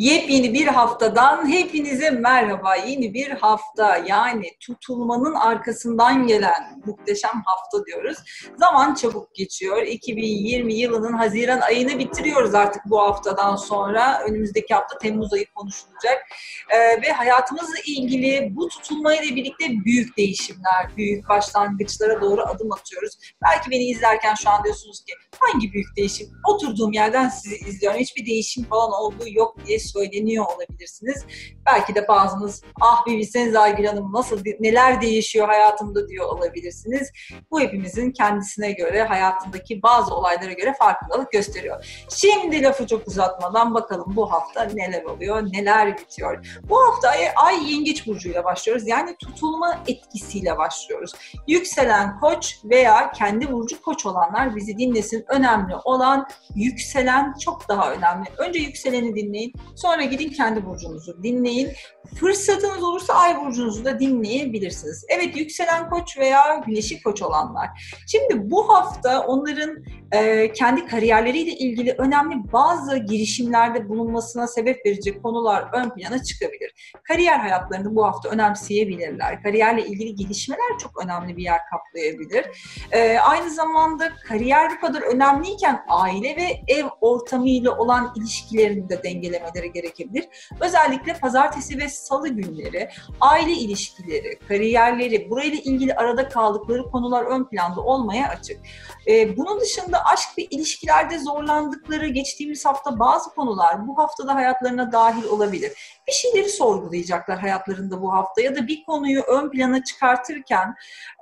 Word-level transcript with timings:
Yepyeni 0.00 0.54
bir 0.54 0.66
haftadan 0.66 1.52
hepinize 1.52 2.10
merhaba. 2.10 2.76
Yeni 2.76 3.14
bir 3.14 3.30
hafta 3.30 3.96
yani 4.06 4.50
tutulmanın 4.60 5.34
arkasından 5.34 6.26
gelen 6.26 6.82
muhteşem 6.86 7.42
hafta 7.44 7.86
diyoruz. 7.86 8.18
Zaman 8.56 8.94
çabuk 8.94 9.34
geçiyor. 9.34 9.82
2020 9.82 10.74
yılının 10.74 11.12
Haziran 11.12 11.60
ayını 11.60 11.98
bitiriyoruz 11.98 12.54
artık 12.54 12.82
bu 12.86 13.00
haftadan 13.00 13.56
sonra. 13.56 14.22
Önümüzdeki 14.28 14.74
hafta 14.74 14.98
Temmuz 14.98 15.32
ayı 15.32 15.46
konuşulacak. 15.54 16.22
Ee, 16.70 17.02
ve 17.02 17.12
hayatımızla 17.12 17.78
ilgili 17.86 18.52
bu 18.56 18.68
tutulmayla 18.68 19.36
birlikte 19.36 19.64
büyük 19.84 20.16
değişimler, 20.16 20.96
büyük 20.96 21.28
başlangıçlara 21.28 22.20
doğru 22.20 22.42
adım 22.42 22.72
atıyoruz. 22.72 23.14
Belki 23.42 23.70
beni 23.70 23.84
izlerken 23.84 24.34
şu 24.34 24.50
an 24.50 24.64
diyorsunuz 24.64 25.04
ki 25.04 25.12
hangi 25.40 25.72
büyük 25.72 25.96
değişim? 25.96 26.28
Oturduğum 26.48 26.92
yerden 26.92 27.28
sizi 27.28 27.56
izliyorum. 27.56 28.00
Hiçbir 28.00 28.26
değişim 28.26 28.64
falan 28.64 28.92
olduğu 28.92 29.28
yok 29.28 29.56
diye 29.66 29.78
söyleniyor 29.92 30.44
olabilirsiniz. 30.56 31.24
Belki 31.66 31.94
de 31.94 32.08
bazınız 32.08 32.62
ah 32.80 33.06
bir 33.06 33.18
bilseniz 33.18 33.56
Aygül 33.56 33.84
Hanım 33.84 34.12
nasıl 34.12 34.40
neler 34.60 35.00
değişiyor 35.00 35.48
hayatımda 35.48 36.08
diyor 36.08 36.26
olabilirsiniz. 36.26 37.10
Bu 37.50 37.60
hepimizin 37.60 38.10
kendisine 38.10 38.72
göre 38.72 39.02
hayatındaki 39.02 39.82
bazı 39.82 40.14
olaylara 40.14 40.52
göre 40.52 40.74
farkındalık 40.78 41.32
gösteriyor. 41.32 42.04
Şimdi 42.08 42.62
lafı 42.62 42.86
çok 42.86 43.08
uzatmadan 43.08 43.74
bakalım 43.74 44.12
bu 44.16 44.32
hafta 44.32 44.64
neler 44.64 45.02
oluyor, 45.02 45.42
neler 45.52 45.98
bitiyor. 45.98 46.60
Bu 46.62 46.80
hafta 46.86 47.08
ay, 47.08 47.28
ay 47.36 47.72
yengeç 47.72 48.06
burcuyla 48.06 48.44
başlıyoruz. 48.44 48.88
Yani 48.88 49.16
tutulma 49.16 49.80
etkisiyle 49.86 50.58
başlıyoruz. 50.58 51.12
Yükselen 51.48 52.20
koç 52.20 52.58
veya 52.64 53.12
kendi 53.12 53.52
burcu 53.52 53.82
koç 53.82 54.06
olanlar 54.06 54.56
bizi 54.56 54.78
dinlesin. 54.78 55.24
Önemli 55.28 55.74
olan 55.84 56.28
yükselen 56.54 57.34
çok 57.38 57.68
daha 57.68 57.92
önemli. 57.92 58.28
Önce 58.38 58.58
yükseleni 58.58 59.14
dinleyin. 59.14 59.52
Sonra 59.82 60.04
gidin 60.04 60.28
kendi 60.28 60.66
burcunuzu 60.66 61.22
dinleyin. 61.22 61.72
Fırsatınız 62.20 62.82
olursa 62.82 63.14
ay 63.14 63.40
burcunuzu 63.40 63.84
da 63.84 64.00
dinleyebilirsiniz. 64.00 65.04
Evet 65.08 65.36
yükselen 65.36 65.90
koç 65.90 66.18
veya 66.18 66.62
güneşi 66.66 67.02
koç 67.02 67.22
olanlar. 67.22 67.68
Şimdi 68.06 68.50
bu 68.50 68.68
hafta 68.68 69.26
onların 69.26 69.84
e, 70.12 70.52
kendi 70.52 70.86
kariyerleriyle 70.86 71.50
ilgili 71.50 71.94
önemli 71.98 72.52
bazı 72.52 72.96
girişimlerde 72.96 73.88
bulunmasına 73.88 74.46
sebep 74.46 74.86
verecek 74.86 75.22
konular 75.22 75.68
ön 75.72 75.90
plana 75.90 76.22
çıkabilir. 76.22 76.92
Kariyer 77.08 77.38
hayatlarını 77.38 77.96
bu 77.96 78.04
hafta 78.06 78.28
önemseyebilirler. 78.28 79.42
Kariyerle 79.42 79.86
ilgili 79.86 80.14
gelişmeler 80.14 80.78
çok 80.78 81.04
önemli 81.04 81.36
bir 81.36 81.42
yer 81.42 81.60
kaplayabilir. 81.70 82.46
E, 82.92 83.18
aynı 83.18 83.50
zamanda 83.50 84.12
kariyer 84.28 84.70
bu 84.70 84.80
kadar 84.80 85.02
önemliyken 85.02 85.84
aile 85.88 86.36
ve 86.36 86.74
ev 86.74 86.86
ortamıyla 87.00 87.78
olan 87.78 88.12
ilişkilerini 88.16 88.88
de 88.88 89.02
dengelemeleri 89.02 89.59
gerekebilir. 89.66 90.28
Özellikle 90.60 91.12
pazartesi 91.12 91.78
ve 91.78 91.88
salı 91.88 92.28
günleri 92.28 92.88
aile 93.20 93.52
ilişkileri, 93.52 94.38
kariyerleri, 94.48 95.30
burayla 95.30 95.58
ilgili 95.58 95.94
arada 95.94 96.28
kaldıkları 96.28 96.82
konular 96.82 97.24
ön 97.24 97.44
planda 97.44 97.80
olmaya 97.80 98.28
açık. 98.28 98.60
Ee, 99.06 99.36
bunun 99.36 99.60
dışında 99.60 100.04
aşk 100.04 100.28
ve 100.38 100.42
ilişkilerde 100.42 101.18
zorlandıkları 101.18 102.06
geçtiğimiz 102.06 102.64
hafta 102.64 102.98
bazı 102.98 103.30
konular 103.30 103.86
bu 103.86 103.98
haftada 103.98 104.34
hayatlarına 104.34 104.92
dahil 104.92 105.24
olabilir. 105.24 106.00
Bir 106.08 106.12
şeyleri 106.12 106.48
sorgulayacaklar 106.48 107.38
hayatlarında 107.38 108.02
bu 108.02 108.12
hafta 108.12 108.42
ya 108.42 108.56
da 108.56 108.66
bir 108.66 108.84
konuyu 108.84 109.22
ön 109.22 109.50
plana 109.50 109.84
çıkartırken 109.84 110.74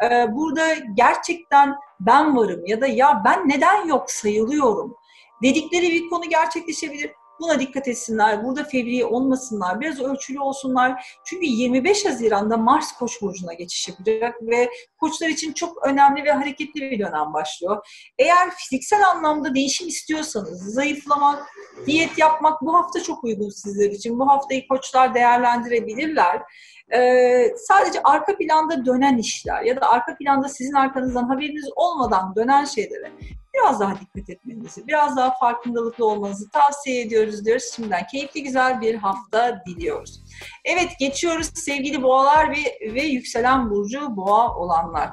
e, 0.05 0.27
burada 0.36 0.75
gerçekten 0.95 1.75
ben 2.00 2.36
varım 2.36 2.67
ya 2.67 2.80
da 2.80 2.86
ya 2.86 3.23
ben 3.25 3.48
neden 3.48 3.86
yok 3.86 4.11
sayılıyorum 4.11 4.97
dedikleri 5.42 5.91
bir 5.91 6.08
konu 6.08 6.28
gerçekleşebilir. 6.28 7.11
Buna 7.41 7.61
dikkat 7.61 7.89
etsinler. 7.89 8.44
Burada 8.44 8.64
fevri 8.64 9.05
olmasınlar. 9.05 9.81
Biraz 9.81 10.00
ölçülü 10.00 10.41
olsunlar. 10.41 11.19
Çünkü 11.25 11.47
25 11.47 12.05
Haziran'da 12.05 12.56
Mars 12.56 12.92
Koç 12.92 13.22
burcuna 13.22 13.53
geçiş 13.55 13.89
yapacak 13.89 14.42
ve 14.42 14.70
koçlar 15.00 15.28
için 15.28 15.53
çok 15.53 15.86
önemli 15.86 16.25
ve 16.25 16.33
hareketli 16.33 16.80
bir 16.80 16.98
dönem 16.98 17.33
başlıyor. 17.33 17.86
Eğer 18.18 18.51
fiziksel 18.51 19.08
anlamda 19.08 19.55
değişim 19.55 19.89
istiyorsanız, 19.89 20.74
zayıflamak, 20.74 21.46
diyet 21.86 22.18
yapmak 22.18 22.62
bu 22.62 22.74
hafta 22.74 23.02
çok 23.02 23.24
uygun 23.24 23.48
sizler 23.48 23.91
için. 23.91 24.18
Bu 24.18 24.29
haftayı 24.29 24.68
koçlar 24.68 25.14
değerlendirebilirler. 25.14 26.42
Ee, 26.95 27.52
sadece 27.57 28.02
arka 28.02 28.36
planda 28.36 28.86
dönen 28.86 29.18
işler 29.18 29.62
ya 29.62 29.80
da 29.80 29.89
arka 29.91 30.17
planda 30.17 30.48
sizin 30.48 30.73
arkanızdan 30.73 31.24
haberiniz 31.24 31.64
olmadan 31.77 32.35
dönen 32.36 32.64
şeylere 32.64 33.12
biraz 33.58 33.80
daha 33.80 33.95
dikkat 34.01 34.30
etmenizi, 34.30 34.86
biraz 34.86 35.17
daha 35.17 35.35
farkındalıklı 35.41 36.07
olmanızı 36.07 36.51
tavsiye 36.51 37.01
ediyoruz 37.01 37.45
diyoruz. 37.45 37.64
Şimdiden 37.77 38.07
keyifli 38.07 38.42
güzel 38.42 38.80
bir 38.80 38.95
hafta 38.95 39.63
diliyoruz. 39.67 40.23
Evet 40.64 40.89
geçiyoruz 41.01 41.51
sevgili 41.55 42.02
boğalar 42.02 42.51
ve, 42.51 42.95
ve 42.95 43.02
yükselen 43.02 43.70
burcu 43.70 44.17
boğa 44.17 44.57
olanlar. 44.57 45.11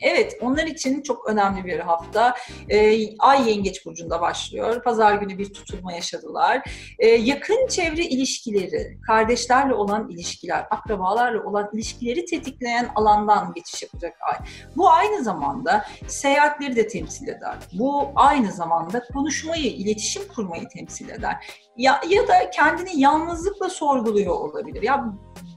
Evet, 0.00 0.38
onlar 0.40 0.66
için 0.66 1.02
çok 1.02 1.28
önemli 1.28 1.64
bir 1.64 1.78
hafta. 1.78 2.34
Ee, 2.68 3.16
Ay 3.18 3.50
Yengeç 3.50 3.86
Burcu'nda 3.86 4.20
başlıyor. 4.20 4.82
Pazar 4.82 5.14
günü 5.14 5.38
bir 5.38 5.52
tutulma 5.52 5.92
yaşadılar. 5.92 6.70
Ee, 6.98 7.06
yakın 7.06 7.66
çevre 7.66 8.04
ilişkileri, 8.04 9.00
kardeşlerle 9.06 9.74
olan 9.74 10.08
ilişkiler, 10.08 10.66
akrabalarla 10.70 11.42
olan 11.44 11.70
ilişkileri 11.72 12.24
tetikleyen 12.24 12.90
alandan 12.94 13.52
geçiş 13.54 13.82
yapacak 13.82 14.14
Ay. 14.32 14.46
Bu 14.76 14.90
aynı 14.90 15.24
zamanda 15.24 15.84
seyahatleri 16.06 16.76
de 16.76 16.88
temsil 16.88 17.28
eder. 17.28 17.56
Bu 17.72 18.08
aynı 18.14 18.52
zamanda 18.52 19.04
konuşmayı, 19.12 19.66
iletişim 19.66 20.22
kurmayı 20.34 20.68
temsil 20.68 21.08
eder. 21.08 21.36
Ya, 21.76 22.00
ya 22.08 22.28
da 22.28 22.50
kendini 22.50 23.00
yalnızlıkla 23.00 23.68
sorguluyor 23.68 24.34
olabilir. 24.34 24.82
Ya 24.82 25.04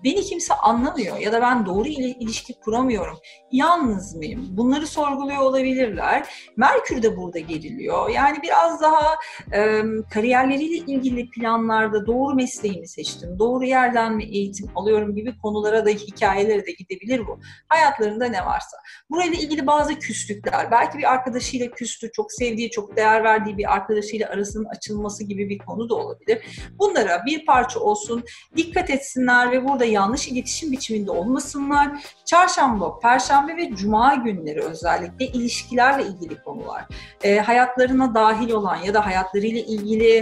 beni 0.04 0.22
kimse 0.22 0.54
anlamıyor 0.54 1.18
ya 1.18 1.32
da 1.32 1.42
ben 1.42 1.66
doğru 1.66 1.88
ilişki 1.88 2.54
kuramıyorum. 2.54 3.18
Yalnız 3.52 4.16
mıyım? 4.16 4.48
Bunları 4.58 4.88
sorguluyor 4.88 5.38
olabilirler. 5.38 6.30
Merkür 6.58 7.04
de 7.04 7.18
burada 7.18 7.40
geriliyor. 7.40 8.10
Yani 8.10 8.38
biraz 8.44 8.82
daha 8.82 9.16
e, 9.54 9.82
kariyerleriyle 10.14 10.76
ilgili 10.76 11.30
planlarda 11.30 12.08
doğru 12.08 12.36
mesleğimi 12.36 12.88
seçtim, 12.88 13.40
doğru 13.40 13.66
yerden 13.66 14.16
mi 14.16 14.24
eğitim 14.24 14.70
alıyorum 14.76 15.16
gibi 15.16 15.38
konulara 15.38 15.86
da 15.86 15.90
hikayelere 15.90 16.66
de 16.66 16.72
gidebilir 16.72 17.28
bu. 17.28 17.40
Hayatlarında 17.70 18.26
ne 18.26 18.46
varsa. 18.46 18.78
Burayla 19.10 19.40
ilgili 19.40 19.68
bazı 19.68 20.00
küslükler, 20.00 20.72
belki 20.72 20.98
bir 20.98 21.12
arkadaşıyla 21.12 21.72
küstü, 21.72 22.12
çok 22.12 22.32
sevdiği, 22.32 22.72
çok 22.72 22.98
değer 22.98 23.24
verdiği 23.24 23.58
bir 23.58 23.74
arkadaşıyla 23.74 24.30
arasının 24.30 24.66
açılması 24.66 25.24
gibi 25.24 25.50
bir 25.50 25.58
konu 25.58 25.90
da 25.90 25.96
olabilir. 25.96 26.46
Bunlara 26.80 27.26
bir 27.26 27.46
parça 27.46 27.80
olsun 27.80 28.24
dikkat 28.58 28.90
etsinler 28.90 29.52
ve 29.52 29.68
burada 29.68 29.86
yanlış 29.90 30.28
iletişim 30.28 30.72
biçiminde 30.72 31.12
olmasınlar. 31.12 31.92
Çarşamba, 32.26 33.00
Perşembe 33.00 33.58
ve 33.58 33.76
Cuma 33.76 34.16
günleri 34.16 34.62
özellikle 34.62 35.26
ilişkilerle 35.26 36.04
ilgili 36.04 36.42
konular. 36.44 36.86
E, 37.24 37.40
hayatlarına 37.40 38.16
dahil 38.16 38.52
olan 38.52 38.76
ya 38.76 38.94
da 38.94 39.06
hayatlarıyla 39.06 39.62
ilgili 39.62 40.16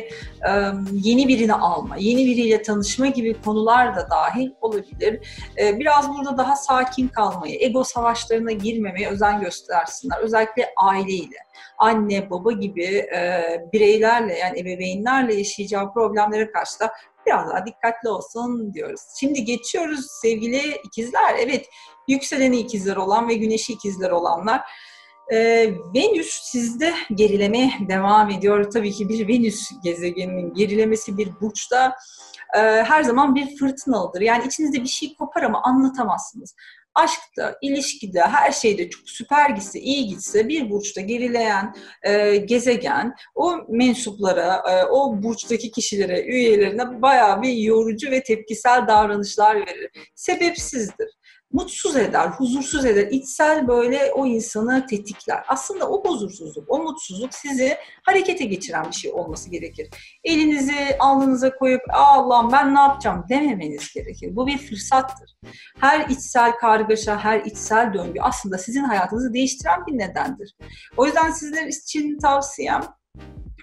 e, 0.49 0.51
yeni 0.91 1.27
birini 1.27 1.53
alma, 1.53 1.95
yeni 1.97 2.25
biriyle 2.25 2.61
tanışma 2.61 3.07
gibi 3.07 3.41
konular 3.41 3.95
da 3.95 4.07
dahil 4.09 4.51
olabilir. 4.61 5.27
E, 5.61 5.79
biraz 5.79 6.09
burada 6.09 6.37
daha 6.37 6.55
sakin 6.55 7.07
kalmayı, 7.07 7.57
ego 7.59 7.83
savaşlarına 7.83 8.51
girmemeye 8.51 9.09
özen 9.09 9.41
göstersinler. 9.41 10.19
Özellikle 10.19 10.69
aileyle 10.77 11.47
anne, 11.77 12.29
baba 12.29 12.51
gibi 12.51 12.85
e, 12.85 13.43
bireylerle 13.73 14.37
yani 14.37 14.59
ebeveynlerle 14.59 15.33
yaşayacağı 15.33 15.93
problemlere 15.93 16.51
karşı 16.51 16.79
da 16.79 16.91
biraz 17.27 17.49
daha 17.49 17.65
dikkatli 17.65 18.09
olsun 18.09 18.73
diyoruz. 18.73 19.01
Şimdi 19.19 19.43
geçiyoruz 19.43 20.07
sevgili 20.21 20.75
ikizler. 20.83 21.35
Evet 21.39 21.69
yükseleni 22.07 22.57
ikizler 22.57 22.95
olan 22.95 23.29
ve 23.29 23.33
güneşi 23.33 23.73
ikizler 23.73 24.11
olanlar. 24.11 24.61
Ee, 25.33 25.73
Venüs 25.95 26.41
sizde 26.41 26.93
gerilemeye 27.15 27.71
devam 27.89 28.29
ediyor. 28.29 28.71
Tabii 28.71 28.91
ki 28.91 29.09
bir 29.09 29.27
Venüs 29.27 29.71
gezegeninin 29.83 30.53
gerilemesi 30.53 31.17
bir 31.17 31.29
burçta 31.41 31.95
e, 32.55 32.59
her 32.59 33.03
zaman 33.03 33.35
bir 33.35 33.57
fırtınalıdır. 33.57 34.21
Yani 34.21 34.45
içinizde 34.45 34.83
bir 34.83 34.87
şey 34.87 35.15
kopar 35.15 35.43
ama 35.43 35.61
anlatamazsınız 35.63 36.55
aşkta, 36.97 37.55
ilişkide, 37.61 38.21
her 38.21 38.51
şeyde 38.51 38.89
çok 38.89 39.09
süper 39.09 39.49
gitse, 39.49 39.79
iyi 39.79 40.07
gitse 40.07 40.47
bir 40.47 40.69
burçta 40.69 41.01
gerileyen 41.01 41.75
e, 42.03 42.37
gezegen 42.37 43.13
o 43.35 43.57
mensuplara, 43.69 44.63
e, 44.69 44.85
o 44.85 45.23
burçtaki 45.23 45.71
kişilere, 45.71 46.21
üyelerine 46.21 47.01
bayağı 47.01 47.41
bir 47.41 47.53
yorucu 47.53 48.11
ve 48.11 48.23
tepkisel 48.23 48.87
davranışlar 48.87 49.55
verir. 49.55 49.89
Sebepsizdir 50.15 51.16
mutsuz 51.51 51.95
eder, 51.95 52.27
huzursuz 52.27 52.85
eder, 52.85 53.07
içsel 53.11 53.67
böyle 53.67 54.11
o 54.15 54.25
insanı 54.25 54.85
tetikler. 54.85 55.43
Aslında 55.47 55.89
o 55.89 56.03
huzursuzluk, 56.03 56.65
o 56.67 56.79
mutsuzluk 56.79 57.33
sizi 57.33 57.77
harekete 58.03 58.45
geçiren 58.45 58.85
bir 58.89 58.95
şey 58.95 59.11
olması 59.11 59.49
gerekir. 59.49 59.89
Elinizi 60.23 60.97
alnınıza 60.99 61.55
koyup 61.55 61.81
Allah'ım 61.93 62.51
ben 62.51 62.75
ne 62.75 62.79
yapacağım 62.79 63.25
dememeniz 63.29 63.93
gerekir. 63.93 64.35
Bu 64.35 64.47
bir 64.47 64.57
fırsattır. 64.57 65.37
Her 65.79 66.09
içsel 66.09 66.51
kargaşa, 66.51 67.17
her 67.17 67.39
içsel 67.39 67.93
döngü 67.93 68.19
aslında 68.21 68.57
sizin 68.57 68.83
hayatınızı 68.83 69.33
değiştiren 69.33 69.85
bir 69.87 69.97
nedendir. 69.97 70.55
O 70.97 71.05
yüzden 71.05 71.31
sizler 71.31 71.67
için 71.67 72.17
tavsiyem 72.17 72.81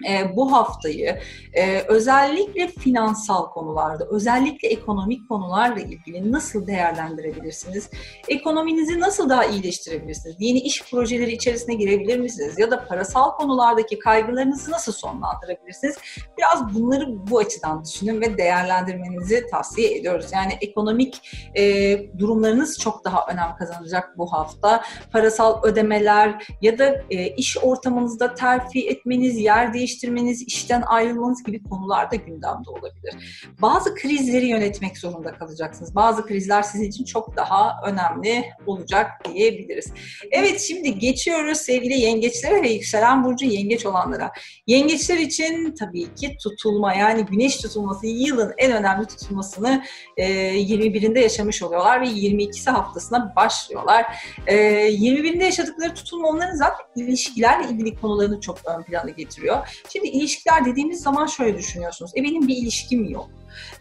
e, 0.09 0.35
bu 0.35 0.51
haftayı 0.51 1.19
e, 1.53 1.79
özellikle 1.79 2.67
finansal 2.67 3.49
konularda, 3.49 4.07
özellikle 4.11 4.67
ekonomik 4.67 5.29
konularla 5.29 5.79
ilgili 5.79 6.31
nasıl 6.31 6.67
değerlendirebilirsiniz? 6.67 7.89
Ekonominizi 8.27 8.99
nasıl 8.99 9.29
daha 9.29 9.45
iyileştirebilirsiniz? 9.45 10.35
Yeni 10.39 10.59
iş 10.59 10.83
projeleri 10.91 11.31
içerisine 11.31 11.75
girebilir 11.75 12.19
misiniz? 12.19 12.59
Ya 12.59 12.71
da 12.71 12.87
parasal 12.87 13.31
konulardaki 13.31 13.99
kaygılarınızı 13.99 14.71
nasıl 14.71 14.91
sonlandırabilirsiniz? 14.91 15.95
Biraz 16.37 16.75
bunları 16.75 17.29
bu 17.31 17.39
açıdan 17.39 17.83
düşünün 17.83 18.21
ve 18.21 18.37
değerlendirmenizi 18.37 19.47
tavsiye 19.51 19.97
ediyoruz. 19.97 20.25
Yani 20.33 20.53
ekonomik 20.61 21.21
e, 21.55 21.97
durumlarınız 22.19 22.79
çok 22.79 23.05
daha 23.05 23.25
önem 23.27 23.55
kazanacak 23.59 24.17
bu 24.17 24.33
hafta. 24.33 24.83
Parasal 25.11 25.63
ödemeler 25.63 26.47
ya 26.61 26.77
da 26.77 27.01
e, 27.09 27.27
iş 27.27 27.57
ortamınızda 27.57 28.33
terfi 28.33 28.87
etmeniz, 28.89 29.37
yer 29.37 29.73
değiştirmeniz, 29.73 29.84
değiştirmeniz, 29.85 30.41
işten 30.47 30.81
ayrılmanız 30.81 31.43
gibi 31.43 31.63
konular 31.63 32.11
da 32.11 32.15
gündemde 32.15 32.69
olabilir. 32.69 33.43
Bazı 33.61 33.95
krizleri 33.95 34.47
yönetmek 34.47 34.97
zorunda 34.97 35.33
kalacaksınız. 35.33 35.95
Bazı 35.95 36.25
krizler 36.25 36.61
sizin 36.61 36.89
için 36.89 37.05
çok 37.05 37.37
daha 37.37 37.75
önemli 37.85 38.45
olacak 38.65 39.11
diyebiliriz. 39.33 39.93
Evet 40.31 40.59
şimdi 40.61 40.99
geçiyoruz 40.99 41.57
sevgili 41.57 41.93
yengeçlere 41.93 42.61
ve 42.63 42.69
yükselen 42.69 43.23
burcu 43.23 43.45
yengeç 43.45 43.85
olanlara. 43.85 44.31
Yengeçler 44.67 45.17
için 45.17 45.75
tabii 45.79 46.15
ki 46.15 46.37
tutulma 46.43 46.93
yani 46.93 47.25
güneş 47.25 47.57
tutulması 47.57 48.07
yılın 48.07 48.53
en 48.57 48.71
önemli 48.71 49.05
tutulmasını 49.05 49.83
e, 50.17 50.25
21'inde 50.59 51.19
yaşamış 51.19 51.63
oluyorlar 51.63 52.01
ve 52.01 52.05
22'si 52.05 52.69
haftasına 52.69 53.33
başlıyorlar. 53.35 54.05
E, 54.47 54.55
21'inde 54.89 55.43
yaşadıkları 55.43 55.93
tutulma 55.93 56.27
onların 56.27 56.55
zaten 56.55 56.85
ilişkilerle 56.95 57.69
ilgili 57.69 57.95
konularını 57.95 58.41
çok 58.41 58.57
ön 58.65 58.83
plana 58.83 59.09
getiriyor. 59.09 59.74
Şimdi 59.89 60.07
ilişkiler 60.07 60.65
dediğimiz 60.65 61.01
zaman 61.01 61.25
şöyle 61.25 61.57
düşünüyorsunuz. 61.57 62.11
E 62.17 62.23
benim 62.23 62.47
bir 62.47 62.57
ilişkim 62.57 63.09
yok. 63.09 63.29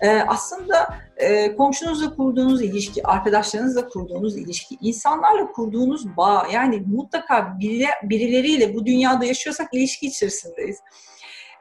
Ee, 0.00 0.08
aslında 0.08 0.99
e, 1.17 1.56
komşunuzla 1.56 2.17
kurduğunuz 2.17 2.62
ilişki, 2.62 3.06
arkadaşlarınızla 3.06 3.88
kurduğunuz 3.88 4.37
ilişki, 4.37 4.76
insanlarla 4.81 5.52
kurduğunuz 5.52 6.17
bağ 6.17 6.46
yani 6.52 6.82
mutlaka 6.87 7.58
biri, 7.61 7.87
birileriyle 8.02 8.75
bu 8.75 8.87
dünyada 8.87 9.25
yaşıyorsak 9.25 9.75
ilişki 9.75 10.06
içerisindeyiz. 10.06 10.79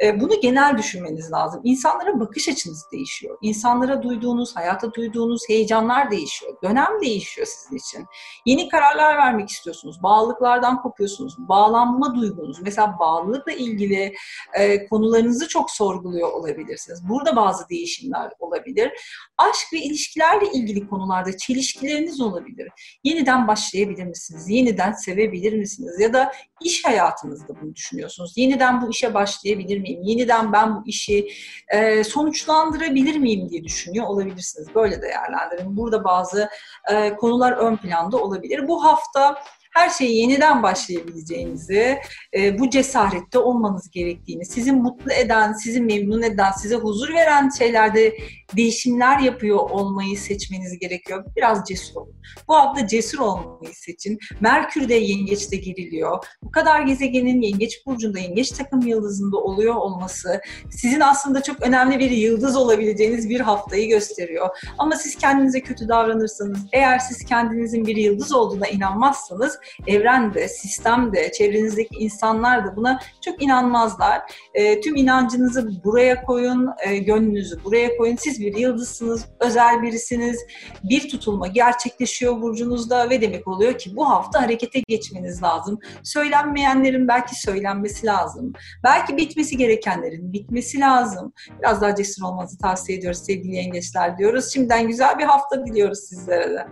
E, 0.02 0.20
bunu 0.20 0.42
genel 0.42 0.78
düşünmeniz 0.78 1.32
lazım. 1.32 1.62
İnsanlara 1.64 2.20
bakış 2.20 2.50
açınız 2.50 2.86
değişiyor. 2.92 3.38
İnsanlara 3.42 4.04
duyduğunuz, 4.04 4.56
hayata 4.56 4.94
duyduğunuz 4.94 5.42
heyecanlar 5.50 6.12
değişiyor. 6.12 6.58
Dönem 6.64 7.02
değişiyor 7.02 7.48
sizin 7.48 7.76
için. 7.76 8.06
Yeni 8.46 8.70
kararlar 8.70 9.18
vermek 9.18 9.50
istiyorsunuz. 9.50 10.04
Bağlılıklardan 10.04 10.82
kopuyorsunuz. 10.82 11.36
Bağlanma 11.38 12.16
duygunuz. 12.16 12.62
Mesela 12.62 12.96
bağlılıkla 13.00 13.52
ilgili 13.52 14.14
e, 14.54 14.88
konularınızı 14.88 15.48
çok 15.48 15.72
sorguluyor 15.72 16.32
olabilirsiniz. 16.32 17.10
Burada 17.10 17.36
bazı 17.36 17.70
değişimler 17.70 18.32
olabilir. 18.40 18.92
Aşk 19.38 19.74
ve 19.74 19.78
ilişkilerle 19.78 20.52
ilgili 20.52 20.88
konularda 20.88 21.38
çelişkileriniz 21.38 22.22
olabilir. 22.22 22.70
Yeniden 23.04 23.48
başlayabilir 23.48 24.04
misiniz? 24.04 24.50
Yeniden 24.50 24.92
sevebilir 24.92 25.54
misiniz? 25.54 26.00
Ya 26.00 26.14
da 26.14 26.32
iş 26.62 26.86
hayatınızda 26.86 27.62
bunu 27.62 27.76
düşünüyorsunuz. 27.76 28.34
Yeniden 28.36 28.82
bu 28.82 28.90
işe 28.90 29.14
başlayabilir 29.14 29.80
miyim? 29.84 30.02
Yeniden 30.04 30.54
ben 30.54 30.76
bu 30.76 30.84
işi 30.86 31.28
e, 31.68 32.04
sonuçlandırabilir 32.04 33.18
miyim 33.18 33.50
diye 33.50 33.64
düşünüyor 33.64 34.08
olabilirsiniz. 34.08 34.76
Böyle 34.76 35.02
değerlendirin. 35.02 35.78
Burada 35.78 36.04
bazı 36.04 36.50
e, 36.92 37.16
konular 37.16 37.52
ön 37.52 37.76
planda 37.78 38.18
olabilir. 38.18 38.68
Bu 38.68 38.84
hafta 38.84 39.36
her 39.74 39.90
şeyi 39.90 40.18
yeniden 40.18 40.64
başlayabileceğinizi, 40.64 41.98
e, 42.38 42.60
bu 42.60 42.70
cesarette 42.70 43.40
olmanız 43.40 43.90
gerektiğini, 43.90 44.46
sizi 44.46 44.72
mutlu 44.72 45.12
eden, 45.12 45.54
sizi 45.54 45.82
memnun 45.82 46.22
eden, 46.22 46.52
size 46.52 46.76
huzur 46.76 47.14
veren 47.14 47.50
şeylerde 47.50 48.18
değişimler 48.56 49.20
yapıyor 49.20 49.58
olmayı 49.58 50.18
seçmeniz 50.18 50.80
gerekiyor. 50.80 51.26
Biraz 51.36 51.68
cesur 51.68 51.96
olun. 51.96 52.14
Bu 52.48 52.56
hafta 52.56 52.88
cesur 52.88 53.20
olmayı 53.20 53.74
seçin. 53.74 54.20
Merkür 54.42 54.90
de 54.90 54.94
yengeçte 54.94 55.58
giriliyor. 55.58 56.26
Bu 56.44 56.52
kadar 56.52 56.82
gezegenin 56.82 57.42
yengeç 57.42 57.86
burcunda, 57.86 58.20
yengeç 58.20 58.52
takım 58.52 58.82
yıldızında 58.82 59.38
oluyor 59.38 59.76
olması 59.76 60.42
sizin 60.72 61.00
aslında 61.00 61.44
çok 61.44 61.62
önemli 61.62 62.00
bir 62.00 62.12
yıldız 62.12 62.56
olabileceğiniz 62.56 63.30
bir 63.30 63.40
haftayı 63.40 63.90
gösteriyor. 63.90 64.50
Ama 64.78 64.96
siz 64.96 65.16
kendinize 65.16 65.62
kötü 65.62 65.88
davranırsanız, 65.88 66.60
eğer 66.74 67.00
siz 67.00 67.26
kendinizin 67.26 67.86
bir 67.86 67.96
yıldız 67.96 68.34
olduğuna 68.34 68.68
inanmazsanız 68.68 69.60
evren 69.88 70.34
de, 70.34 70.48
sistem 70.48 71.14
de, 71.14 71.32
çevrenizdeki 71.32 71.96
insanlar 71.96 72.66
da 72.66 72.76
buna 72.76 73.00
çok 73.22 73.44
inanmazlar. 73.44 74.22
E, 74.54 74.82
tüm 74.82 74.96
inancınızı 74.96 75.84
buraya 75.84 76.24
koyun, 76.24 76.70
e, 76.86 76.98
gönlünüzü 76.98 77.64
buraya 77.64 77.98
koyun. 77.98 78.16
Siz 78.16 78.40
bir 78.40 78.58
yıldızsınız, 78.58 79.26
özel 79.40 79.82
birisiniz. 79.82 80.40
Bir 80.84 81.10
tutulma 81.10 81.48
gerçekleşiyor 81.48 82.42
burcunuzda 82.42 83.10
ve 83.10 83.22
demek 83.22 83.48
oluyor 83.48 83.78
ki 83.78 83.96
bu 83.96 84.10
hafta 84.10 84.42
harekete 84.42 84.80
geçmeniz 84.88 85.44
lazım. 85.44 85.80
Söylenmeyenlerin 86.04 87.08
belki 87.08 87.42
söylenmesi 87.42 88.06
lazım. 88.06 88.54
Belki 88.84 89.18
bitmesi 89.18 89.58
gerekenlerin 89.58 90.34
bitmesi 90.34 90.80
lazım. 90.80 91.34
Biraz 91.60 91.82
daha 91.82 91.96
cesur 91.96 92.24
olmanızı 92.24 92.58
tavsiye 92.58 92.98
ediyoruz 92.98 93.26
sevgili 93.26 93.56
yengeçler 93.56 94.18
diyoruz. 94.18 94.54
Şimdiden 94.54 94.88
güzel 94.88 95.20
bir 95.20 95.24
hafta 95.24 95.66
diliyoruz 95.66 96.00
sizlere 96.00 96.50
de. 96.50 96.68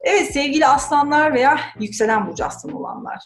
Evet 0.00 0.32
sevgili 0.32 0.66
aslanlar 0.66 1.34
veya 1.34 1.58
yükselen 1.80 2.26
burcu 2.26 2.44
aslan 2.44 2.74
olanlar. 2.74 3.18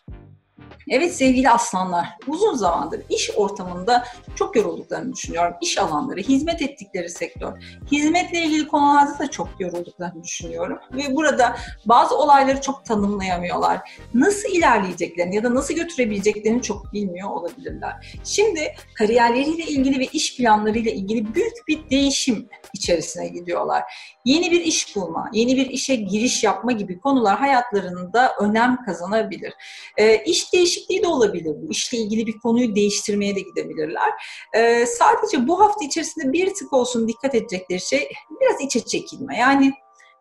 Evet 0.91 1.17
sevgili 1.17 1.51
aslanlar, 1.51 2.09
uzun 2.27 2.55
zamandır 2.55 3.03
iş 3.11 3.31
ortamında 3.37 4.05
çok 4.35 4.57
yorulduklarını 4.57 5.13
düşünüyorum. 5.13 5.55
İş 5.63 5.79
alanları, 5.79 6.21
hizmet 6.21 6.63
ettikleri 6.63 7.11
sektör, 7.11 7.53
hizmetle 7.93 8.43
ilgili 8.43 8.69
konularda 8.69 9.19
da 9.19 9.31
çok 9.31 9.49
yorulduklarını 9.59 10.25
düşünüyorum. 10.25 10.79
Ve 10.93 11.17
burada 11.17 11.57
bazı 11.87 12.17
olayları 12.17 12.61
çok 12.61 12.85
tanımlayamıyorlar. 12.85 13.91
Nasıl 14.15 14.49
ilerleyeceklerini 14.49 15.37
ya 15.37 15.43
da 15.43 15.55
nasıl 15.55 15.75
götürebileceklerini 15.75 16.63
çok 16.63 16.93
bilmiyor 16.93 17.31
olabilirler. 17.31 18.21
Şimdi 18.25 18.75
kariyerleriyle 18.95 19.65
ilgili 19.65 19.99
ve 19.99 20.07
iş 20.07 20.37
planlarıyla 20.37 20.91
ilgili 20.91 21.35
büyük 21.35 21.69
bir 21.69 21.91
değişim 21.91 22.49
içerisine 22.75 23.29
gidiyorlar. 23.29 23.83
Yeni 24.25 24.51
bir 24.51 24.61
iş 24.61 24.97
bulma, 24.97 25.31
yeni 25.33 25.57
bir 25.57 25.71
işe 25.71 25.95
giriş 25.95 26.45
yapma 26.45 26.73
gibi 26.73 27.01
konular 27.01 27.39
hayatlarında 27.39 28.33
önem 28.41 28.85
kazanabilir. 28.85 29.53
E, 29.97 30.25
iş 30.25 30.51
değişikliği 30.81 31.03
de 31.03 31.09
olabilir 31.09 31.55
bu. 31.63 31.71
İşle 31.71 31.99
ilgili 31.99 32.27
bir 32.27 32.39
konuyu 32.39 32.75
değiştirmeye 32.75 33.37
de 33.37 33.41
gidebilirler. 33.41 34.13
E, 34.55 34.87
sadece 34.87 35.49
bu 35.49 35.61
hafta 35.61 35.85
içerisinde 35.85 36.33
bir 36.33 36.55
tık 36.55 36.73
olsun 36.73 37.09
dikkat 37.09 37.35
edecekleri 37.35 37.81
şey 37.81 38.09
biraz 38.41 38.61
içe 38.61 38.85
çekilme. 38.85 39.39
Yani 39.39 39.73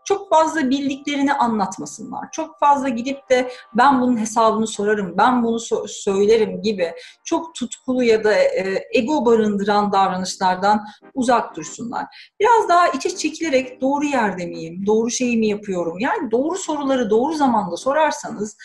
çok 0.10 0.30
fazla 0.30 0.70
bildiklerini 0.70 1.34
anlatmasınlar. 1.34 2.32
Çok 2.32 2.60
fazla 2.60 2.90
gidip 2.90 3.30
de 3.30 3.52
ben 3.74 4.02
bunun 4.02 4.18
hesabını 4.18 4.68
sorarım, 4.68 5.18
ben 5.18 5.44
bunu 5.44 5.56
so- 5.58 5.88
söylerim 5.88 6.62
gibi 6.62 6.94
çok 7.24 7.56
tutkulu 7.56 8.04
ya 8.04 8.24
da 8.24 8.34
e, 8.34 8.84
ego 8.94 9.26
barındıran 9.26 9.92
davranışlardan 9.92 10.86
uzak 11.14 11.56
dursunlar. 11.56 12.06
Biraz 12.40 12.70
daha 12.70 12.88
içe 12.88 13.16
çekilerek 13.16 13.82
doğru 13.82 14.06
yerde 14.06 14.46
miyim, 14.46 14.86
doğru 14.86 15.10
şeyi 15.10 15.38
mi 15.38 15.48
yapıyorum? 15.48 16.00
Yani 16.00 16.32
doğru 16.32 16.58
soruları 16.58 17.10
doğru 17.10 17.34
zamanda 17.34 17.78
sorarsanız 17.78 18.58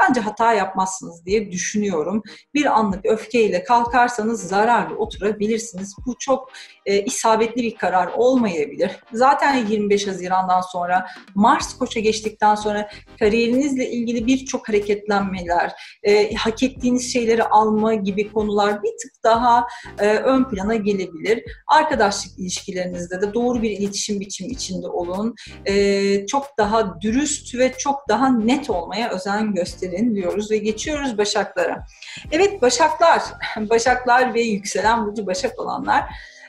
bence 0.00 0.20
hata 0.20 0.52
yapmazsınız 0.52 1.26
diye 1.26 1.50
düşünüyorum. 1.50 2.22
Bir 2.54 2.78
anlık 2.78 3.06
öfkeyle 3.06 3.64
kalkarsanız 3.64 4.48
zararlı 4.48 4.96
oturabilirsiniz. 4.96 5.94
Bu 6.06 6.14
çok 6.18 6.50
e, 6.86 7.02
isabetli 7.02 7.62
bir 7.62 7.74
karar 7.74 8.06
olmayabilir. 8.06 8.90
Zaten 9.12 9.66
25 9.66 10.06
Haziran'dan 10.06 10.60
sonra 10.60 10.91
Mars 11.34 11.78
Koç'a 11.78 12.00
geçtikten 12.00 12.54
sonra 12.54 12.88
kariyerinizle 13.18 13.90
ilgili 13.90 14.26
birçok 14.26 14.68
hareketlenmeler, 14.68 15.72
e, 16.02 16.34
hak 16.34 16.62
ettiğiniz 16.62 17.12
şeyleri 17.12 17.44
alma 17.44 17.94
gibi 17.94 18.32
konular 18.32 18.82
bir 18.82 18.90
tık 19.02 19.12
daha 19.24 19.66
e, 19.98 20.08
ön 20.08 20.44
plana 20.44 20.74
gelebilir. 20.74 21.42
Arkadaşlık 21.66 22.38
ilişkilerinizde 22.38 23.20
de 23.20 23.34
doğru 23.34 23.62
bir 23.62 23.70
iletişim 23.70 24.20
biçimi 24.20 24.50
içinde 24.50 24.86
olun. 24.86 25.34
E, 25.66 26.26
çok 26.26 26.46
daha 26.58 27.00
dürüst 27.00 27.54
ve 27.54 27.72
çok 27.78 28.08
daha 28.08 28.28
net 28.28 28.70
olmaya 28.70 29.10
özen 29.10 29.54
gösterin 29.54 30.14
diyoruz 30.14 30.50
ve 30.50 30.58
geçiyoruz 30.58 31.18
Başaklara. 31.18 31.84
Evet 32.32 32.62
Başaklar, 32.62 33.22
Başaklar 33.56 34.34
ve 34.34 34.42
yükselen 34.42 35.06
burcu 35.06 35.26
Başak 35.26 35.58
olanlar 35.58 36.04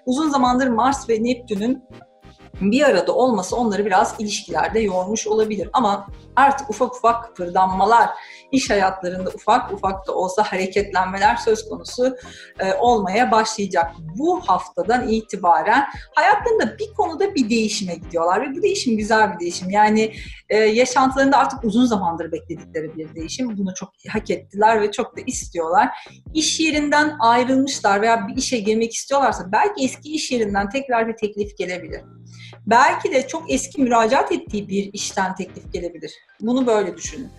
uzun 0.05 0.29
zamandır 0.29 0.67
Mars 0.67 1.09
ve 1.09 1.23
Neptün'ün 1.23 1.83
bir 2.61 2.83
arada 2.83 3.15
olması 3.15 3.55
onları 3.55 3.85
biraz 3.85 4.15
ilişkilerde 4.19 4.79
yormuş 4.79 5.27
olabilir. 5.27 5.69
Ama 5.73 6.07
artık 6.35 6.69
ufak 6.69 6.95
ufak 6.95 7.23
kıpırdanmalar, 7.23 8.09
iş 8.51 8.69
hayatlarında 8.69 9.29
ufak 9.29 9.73
ufak 9.73 10.07
da 10.07 10.15
olsa 10.15 10.43
hareketlenmeler 10.43 11.35
söz 11.35 11.69
konusu 11.69 12.15
e, 12.59 12.73
olmaya 12.73 13.31
başlayacak. 13.31 13.91
Bu 14.17 14.41
haftadan 14.41 15.07
itibaren 15.07 15.85
hayatlarında 16.15 16.77
bir 16.79 16.93
konuda 16.93 17.35
bir 17.35 17.49
değişime 17.49 17.95
gidiyorlar 17.95 18.41
ve 18.41 18.55
bu 18.57 18.61
değişim 18.61 18.97
güzel 18.97 19.33
bir 19.33 19.39
değişim. 19.39 19.69
Yani 19.69 20.13
e, 20.49 20.57
yaşantılarında 20.57 21.37
artık 21.37 21.63
uzun 21.63 21.85
zamandır 21.85 22.31
bekledikleri 22.31 22.97
bir 22.97 23.15
değişim. 23.15 23.57
Bunu 23.57 23.73
çok 23.73 23.89
hak 24.09 24.29
ettiler 24.29 24.81
ve 24.81 24.91
çok 24.91 25.17
da 25.17 25.21
istiyorlar. 25.25 25.89
İş 26.33 26.59
yerinden 26.59 27.17
ayrılmışlar 27.19 28.01
veya 28.01 28.27
bir 28.27 28.37
işe 28.37 28.57
girmek 28.57 28.93
istiyorlarsa 28.93 29.51
belki 29.51 29.85
eski 29.85 30.13
iş 30.13 30.31
yerinden 30.31 30.69
tekrar 30.69 31.07
bir 31.07 31.17
teklif 31.17 31.57
gelebilir. 31.57 32.01
Belki 32.67 33.11
de 33.11 33.27
çok 33.27 33.51
eski 33.51 33.81
müracaat 33.81 34.31
ettiği 34.31 34.67
bir 34.67 34.93
işten 34.93 35.35
teklif 35.35 35.73
gelebilir. 35.73 36.11
Bunu 36.41 36.67
böyle 36.67 36.97
düşünün. 36.97 37.31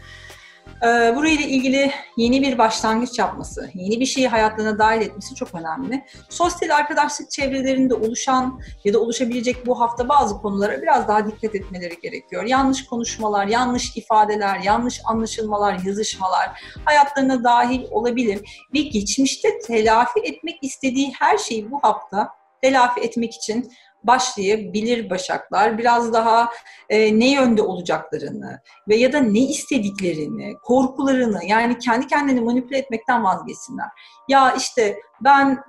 Ee, 0.83 1.13
burayla 1.17 1.45
ilgili 1.45 1.91
yeni 2.17 2.43
bir 2.43 2.59
başlangıç 2.59 3.19
yapması, 3.19 3.71
yeni 3.75 4.01
bir 4.01 4.07
şeyi 4.07 4.29
hayatlarına 4.29 4.79
dahil 4.79 5.01
etmesi 5.01 5.35
çok 5.35 5.55
önemli. 5.55 6.05
Sosyal 6.29 6.71
arkadaşlık 6.71 7.31
çevrelerinde 7.31 7.95
oluşan 7.95 8.61
ya 8.85 8.95
da 8.95 8.99
oluşabilecek 8.99 9.67
bu 9.67 9.81
hafta 9.81 10.09
bazı 10.09 10.39
konulara 10.39 10.83
biraz 10.83 11.09
daha 11.09 11.27
dikkat 11.27 11.55
etmeleri 11.55 12.01
gerekiyor. 12.01 12.45
Yanlış 12.45 12.87
konuşmalar, 12.87 13.47
yanlış 13.47 13.97
ifadeler, 13.97 14.61
yanlış 14.61 15.01
anlaşılmalar, 15.05 15.79
yazışmalar 15.85 16.51
hayatlarına 16.85 17.45
dahil 17.45 17.85
olabilir. 17.91 18.67
Ve 18.75 18.81
geçmişte 18.81 19.59
telafi 19.59 20.21
etmek 20.21 20.59
istediği 20.63 21.13
her 21.19 21.39
şeyi 21.39 21.71
bu 21.71 21.79
hafta 21.83 22.29
telafi 22.63 23.01
etmek 23.01 23.35
için 23.35 23.73
başlayabilir 24.05 25.11
başaklar. 25.11 25.79
Biraz 25.79 26.13
daha 26.13 26.49
e, 26.89 27.19
ne 27.19 27.33
yönde 27.33 27.63
olacaklarını 27.63 28.61
ve 28.89 28.97
ya 28.97 29.13
da 29.13 29.21
ne 29.21 29.41
istediklerini, 29.41 30.55
korkularını 30.63 31.41
yani 31.47 31.79
kendi 31.79 32.07
kendini 32.07 32.41
manipüle 32.41 32.79
etmekten 32.79 33.25
vazgeçsinler. 33.25 33.89
Ya 34.29 34.55
işte 34.59 34.99
ben 35.21 35.65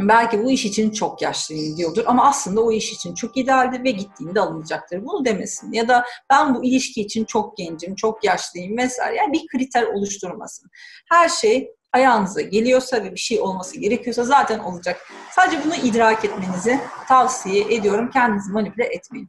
belki 0.00 0.44
bu 0.44 0.50
iş 0.50 0.64
için 0.64 0.90
çok 0.90 1.22
yaşlıyım 1.22 1.76
diyordur 1.76 2.04
ama 2.06 2.24
aslında 2.24 2.60
o 2.60 2.72
iş 2.72 2.92
için 2.92 3.14
çok 3.14 3.36
idealdir 3.36 3.84
ve 3.84 3.90
gittiğinde 3.90 4.40
alınacaktır. 4.40 5.04
Bunu 5.04 5.24
demesin. 5.24 5.72
Ya 5.72 5.88
da 5.88 6.04
ben 6.30 6.54
bu 6.54 6.64
ilişki 6.64 7.00
için 7.00 7.24
çok 7.24 7.56
gencim, 7.56 7.94
çok 7.94 8.24
yaşlıyım 8.24 8.76
vesaire. 8.76 9.16
Yani 9.16 9.32
bir 9.32 9.46
kriter 9.46 9.82
oluşturmasın. 9.82 10.70
Her 11.12 11.28
şey 11.28 11.75
ayağınıza 11.96 12.40
geliyorsa 12.40 13.04
ve 13.04 13.12
bir 13.12 13.20
şey 13.20 13.40
olması 13.40 13.80
gerekiyorsa 13.80 14.24
zaten 14.24 14.58
olacak. 14.58 15.08
Sadece 15.30 15.64
bunu 15.64 15.74
idrak 15.74 16.24
etmenizi 16.24 16.80
tavsiye 17.08 17.74
ediyorum. 17.74 18.10
Kendinizi 18.12 18.52
manipüle 18.52 18.84
etmeyin. 18.84 19.28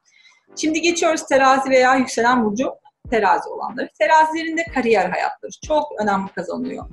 Şimdi 0.55 0.81
geçiyoruz 0.81 1.25
terazi 1.25 1.69
veya 1.69 1.95
yükselen 1.95 2.45
burcu 2.45 2.73
terazi 3.11 3.49
olanları. 3.49 3.89
Terazilerinde 3.99 4.63
kariyer 4.73 5.09
hayatları 5.09 5.51
çok 5.67 5.87
önemli 6.01 6.31
kazanıyor. 6.31 6.85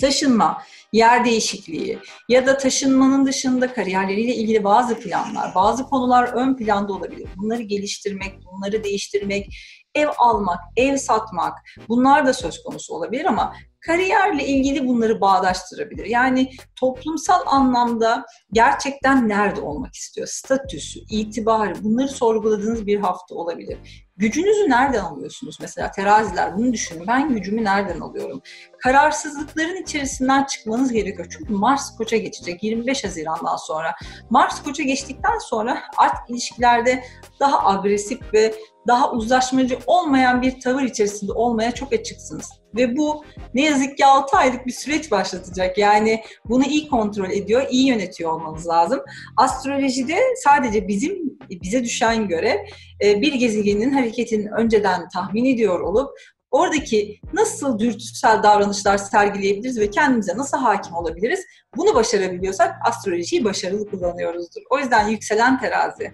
Taşınma, 0.00 0.62
yer 0.92 1.24
değişikliği 1.24 1.98
ya 2.28 2.46
da 2.46 2.58
taşınmanın 2.58 3.26
dışında 3.26 3.72
kariyerleriyle 3.72 4.34
ilgili 4.34 4.64
bazı 4.64 5.00
planlar, 5.00 5.54
bazı 5.54 5.84
konular 5.84 6.28
ön 6.32 6.56
planda 6.56 6.92
olabilir. 6.92 7.28
Bunları 7.36 7.62
geliştirmek, 7.62 8.34
bunları 8.44 8.84
değiştirmek, 8.84 9.46
ev 9.94 10.08
almak, 10.18 10.60
ev 10.76 10.96
satmak 10.96 11.58
bunlar 11.88 12.26
da 12.26 12.34
söz 12.34 12.62
konusu 12.62 12.94
olabilir 12.94 13.24
ama 13.24 13.54
kariyerle 13.86 14.46
ilgili 14.46 14.88
bunları 14.88 15.20
bağdaştırabilir. 15.20 16.06
Yani 16.06 16.50
toplumsal 16.80 17.40
anlamda 17.46 18.26
gerçekten 18.52 19.28
nerede 19.28 19.60
olmak 19.60 19.94
istiyor? 19.94 20.26
Statüsü, 20.26 21.00
itibarı 21.10 21.84
bunları 21.84 22.08
sorguladığınız 22.08 22.86
bir 22.86 23.00
hafta 23.00 23.34
olabilir. 23.34 23.78
Gücünüzü 24.16 24.70
nereden 24.70 25.04
alıyorsunuz? 25.04 25.58
Mesela 25.60 25.90
teraziler 25.90 26.56
bunu 26.56 26.72
düşünün. 26.72 27.06
Ben 27.06 27.34
gücümü 27.34 27.64
nereden 27.64 28.00
alıyorum? 28.00 28.42
Kararsızlıkların 28.78 29.82
içerisinden 29.82 30.44
çıkmanız 30.44 30.92
gerekiyor. 30.92 31.28
Çünkü 31.38 31.52
Mars 31.52 31.96
Koç'a 31.96 32.16
geçecek 32.16 32.62
25 32.62 33.04
Haziran'dan 33.04 33.56
sonra. 33.56 33.94
Mars 34.30 34.62
Koç'a 34.62 34.82
geçtikten 34.82 35.38
sonra 35.38 35.82
artık 35.96 36.30
ilişkilerde 36.30 37.04
daha 37.40 37.66
agresif 37.66 38.20
ve 38.32 38.54
daha 38.88 39.12
uzlaşmacı 39.12 39.78
olmayan 39.86 40.42
bir 40.42 40.60
tavır 40.60 40.82
içerisinde 40.82 41.32
olmaya 41.32 41.72
çok 41.72 41.92
açıksınız. 41.92 42.61
Ve 42.76 42.96
bu 42.96 43.24
ne 43.54 43.62
yazık 43.62 43.96
ki 43.96 44.06
6 44.06 44.36
aylık 44.36 44.66
bir 44.66 44.72
süreç 44.72 45.10
başlatacak. 45.10 45.78
Yani 45.78 46.22
bunu 46.44 46.64
iyi 46.64 46.88
kontrol 46.88 47.30
ediyor, 47.30 47.66
iyi 47.70 47.86
yönetiyor 47.86 48.32
olmanız 48.32 48.68
lazım. 48.68 49.00
Astrolojide 49.36 50.18
sadece 50.44 50.88
bizim 50.88 51.38
bize 51.50 51.84
düşen 51.84 52.28
görev 52.28 52.58
e, 53.04 53.20
bir 53.20 53.34
gezegenin 53.34 53.90
hareketini 53.92 54.50
önceden 54.50 55.08
tahmin 55.08 55.44
ediyor 55.44 55.80
olup 55.80 56.10
oradaki 56.50 57.20
nasıl 57.32 57.78
dürtüsel 57.78 58.42
davranışlar 58.42 58.98
sergileyebiliriz 58.98 59.80
ve 59.80 59.90
kendimize 59.90 60.36
nasıl 60.36 60.58
hakim 60.58 60.94
olabiliriz? 60.94 61.40
Bunu 61.76 61.94
başarabiliyorsak 61.94 62.74
astrolojiyi 62.84 63.44
başarılı 63.44 63.90
kullanıyoruzdur. 63.90 64.62
O 64.70 64.78
yüzden 64.78 65.08
yükselen 65.08 65.60
terazi 65.60 66.12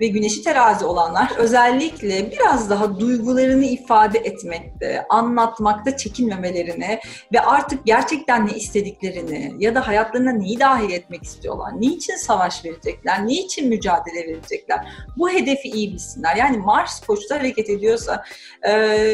ve 0.00 0.06
güneşi 0.06 0.42
terazi 0.42 0.84
olanlar 0.84 1.32
özellikle 1.36 2.30
biraz 2.30 2.70
daha 2.70 3.00
duygularını 3.00 3.64
ifade 3.64 4.18
etmekte, 4.18 5.06
anlatmakta 5.08 5.96
çekinmemelerini 5.96 7.00
ve 7.32 7.40
artık 7.40 7.86
gerçekten 7.86 8.46
ne 8.46 8.52
istediklerini 8.52 9.54
ya 9.58 9.74
da 9.74 9.86
hayatlarına 9.86 10.32
neyi 10.32 10.60
dahil 10.60 10.90
etmek 10.90 11.22
istiyorlar, 11.22 11.72
niçin 11.80 12.16
savaş 12.16 12.64
verecekler, 12.64 13.26
niçin 13.26 13.68
mücadele 13.68 14.26
verecekler, 14.26 14.88
bu 15.16 15.30
hedefi 15.30 15.68
iyi 15.68 15.92
bilsinler. 15.92 16.36
Yani 16.36 16.58
Mars 16.58 17.06
koçta 17.06 17.38
hareket 17.38 17.70
ediyorsa 17.70 18.24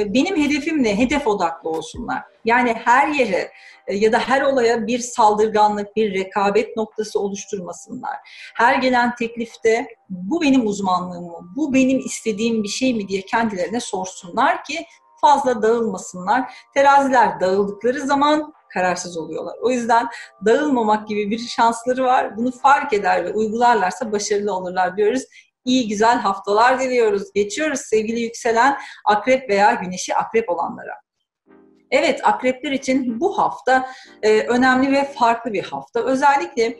benim 0.07 0.37
hedefim 0.37 0.83
ne? 0.83 0.99
Hedef 0.99 1.27
odaklı 1.27 1.71
olsunlar. 1.71 2.23
Yani 2.45 2.75
her 2.85 3.09
yere 3.09 3.51
ya 3.91 4.13
da 4.13 4.19
her 4.19 4.43
olaya 4.43 4.87
bir 4.87 4.99
saldırganlık, 4.99 5.97
bir 5.97 6.15
rekabet 6.15 6.77
noktası 6.77 7.21
oluşturmasınlar. 7.21 8.17
Her 8.55 8.75
gelen 8.75 9.15
teklifte 9.15 9.87
bu 10.09 10.43
benim 10.43 10.67
uzmanlığım 10.67 11.25
mı, 11.25 11.53
bu 11.57 11.75
benim 11.75 11.99
istediğim 11.99 12.63
bir 12.63 12.69
şey 12.69 12.95
mi 12.95 13.09
diye 13.09 13.23
kendilerine 13.23 13.81
sorsunlar 13.81 14.65
ki 14.65 14.87
fazla 15.21 15.63
dağılmasınlar. 15.63 16.53
Teraziler 16.75 17.41
dağıldıkları 17.41 18.01
zaman 18.01 18.53
kararsız 18.75 19.19
oluyorlar. 19.19 19.55
O 19.63 19.71
yüzden 19.71 20.09
dağılmamak 20.47 21.09
gibi 21.09 21.31
bir 21.31 21.39
şansları 21.39 22.05
var. 22.05 22.37
Bunu 22.37 22.53
fark 22.53 22.93
eder 22.93 23.25
ve 23.25 23.33
uygularlarsa 23.33 24.13
başarılı 24.13 24.55
olurlar 24.55 24.97
diyoruz. 24.97 25.23
İyi 25.65 25.89
güzel 25.89 26.19
haftalar 26.19 26.81
diliyoruz. 26.81 27.33
Geçiyoruz 27.35 27.81
sevgili 27.81 28.21
yükselen 28.21 28.79
akrep 29.05 29.51
veya 29.51 29.73
güneşi 29.73 30.15
akrep 30.15 30.51
olanlara. 30.51 30.95
Evet 31.93 32.21
akrepler 32.27 32.73
için 32.73 33.21
bu 33.21 33.39
hafta 33.39 33.89
e, 34.23 34.41
önemli 34.41 34.93
ve 34.93 35.05
farklı 35.05 35.53
bir 35.53 35.63
hafta. 35.63 36.01
Özellikle 36.01 36.77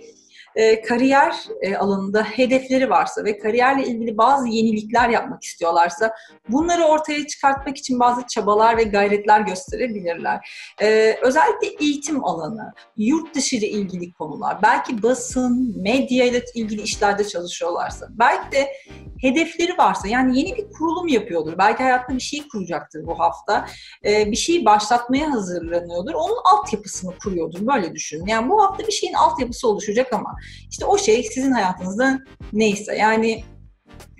e, 0.57 0.83
kariyer 0.83 1.35
e, 1.61 1.77
alanında 1.77 2.25
hedefleri 2.25 2.91
varsa 2.91 3.25
ve 3.25 3.39
kariyerle 3.39 3.87
ilgili 3.87 4.19
bazı 4.19 4.49
yenilikler 4.49 5.09
yapmak 5.09 5.43
istiyorlarsa 5.43 6.15
bunları 6.49 6.85
ortaya 6.85 7.27
çıkartmak 7.27 7.77
için 7.77 8.01
bazı 8.01 8.27
çabalar 8.27 8.77
ve 8.77 8.83
gayretler 8.83 9.41
gösterebilirler. 9.41 10.49
E, 10.83 11.17
özellikle 11.23 11.69
eğitim 11.81 12.25
alanı, 12.25 12.73
yurt 12.97 13.35
dışı 13.35 13.57
ile 13.57 13.69
ilgili 13.69 14.13
konular, 14.13 14.63
belki 14.63 15.03
basın, 15.03 15.83
medya 15.83 16.25
ile 16.25 16.45
ilgili 16.55 16.83
işlerde 16.83 17.25
çalışıyorlarsa, 17.25 18.07
belki 18.11 18.53
de 18.53 18.73
hedefleri 19.23 19.79
varsa 19.79 20.09
yani 20.09 20.39
yeni 20.39 20.57
bir 20.57 20.71
kurulum 20.73 21.09
yapıyordur. 21.09 21.59
Belki 21.59 21.83
hayatında 21.83 22.17
bir 22.17 22.23
şey 22.23 22.49
kuracaktır 22.49 23.07
bu 23.07 23.19
hafta. 23.19 23.67
E, 24.05 24.31
bir 24.31 24.37
şeyi 24.37 24.65
başlatmaya 24.65 25.33
hazırlanıyordur. 25.33 26.15
Onun 26.15 26.37
altyapısını 26.45 27.19
kuruyordur. 27.19 27.67
Böyle 27.67 27.95
düşünün. 27.95 28.27
Yani 28.27 28.49
bu 28.49 28.63
hafta 28.63 28.87
bir 28.87 28.93
şeyin 28.93 29.15
altyapısı 29.15 29.69
oluşacak 29.69 30.13
ama 30.13 30.37
işte 30.71 30.85
o 30.85 30.99
şey 30.99 31.23
sizin 31.23 31.53
hayatınızda 31.53 32.19
neyse. 32.53 32.97
Yani 32.97 33.45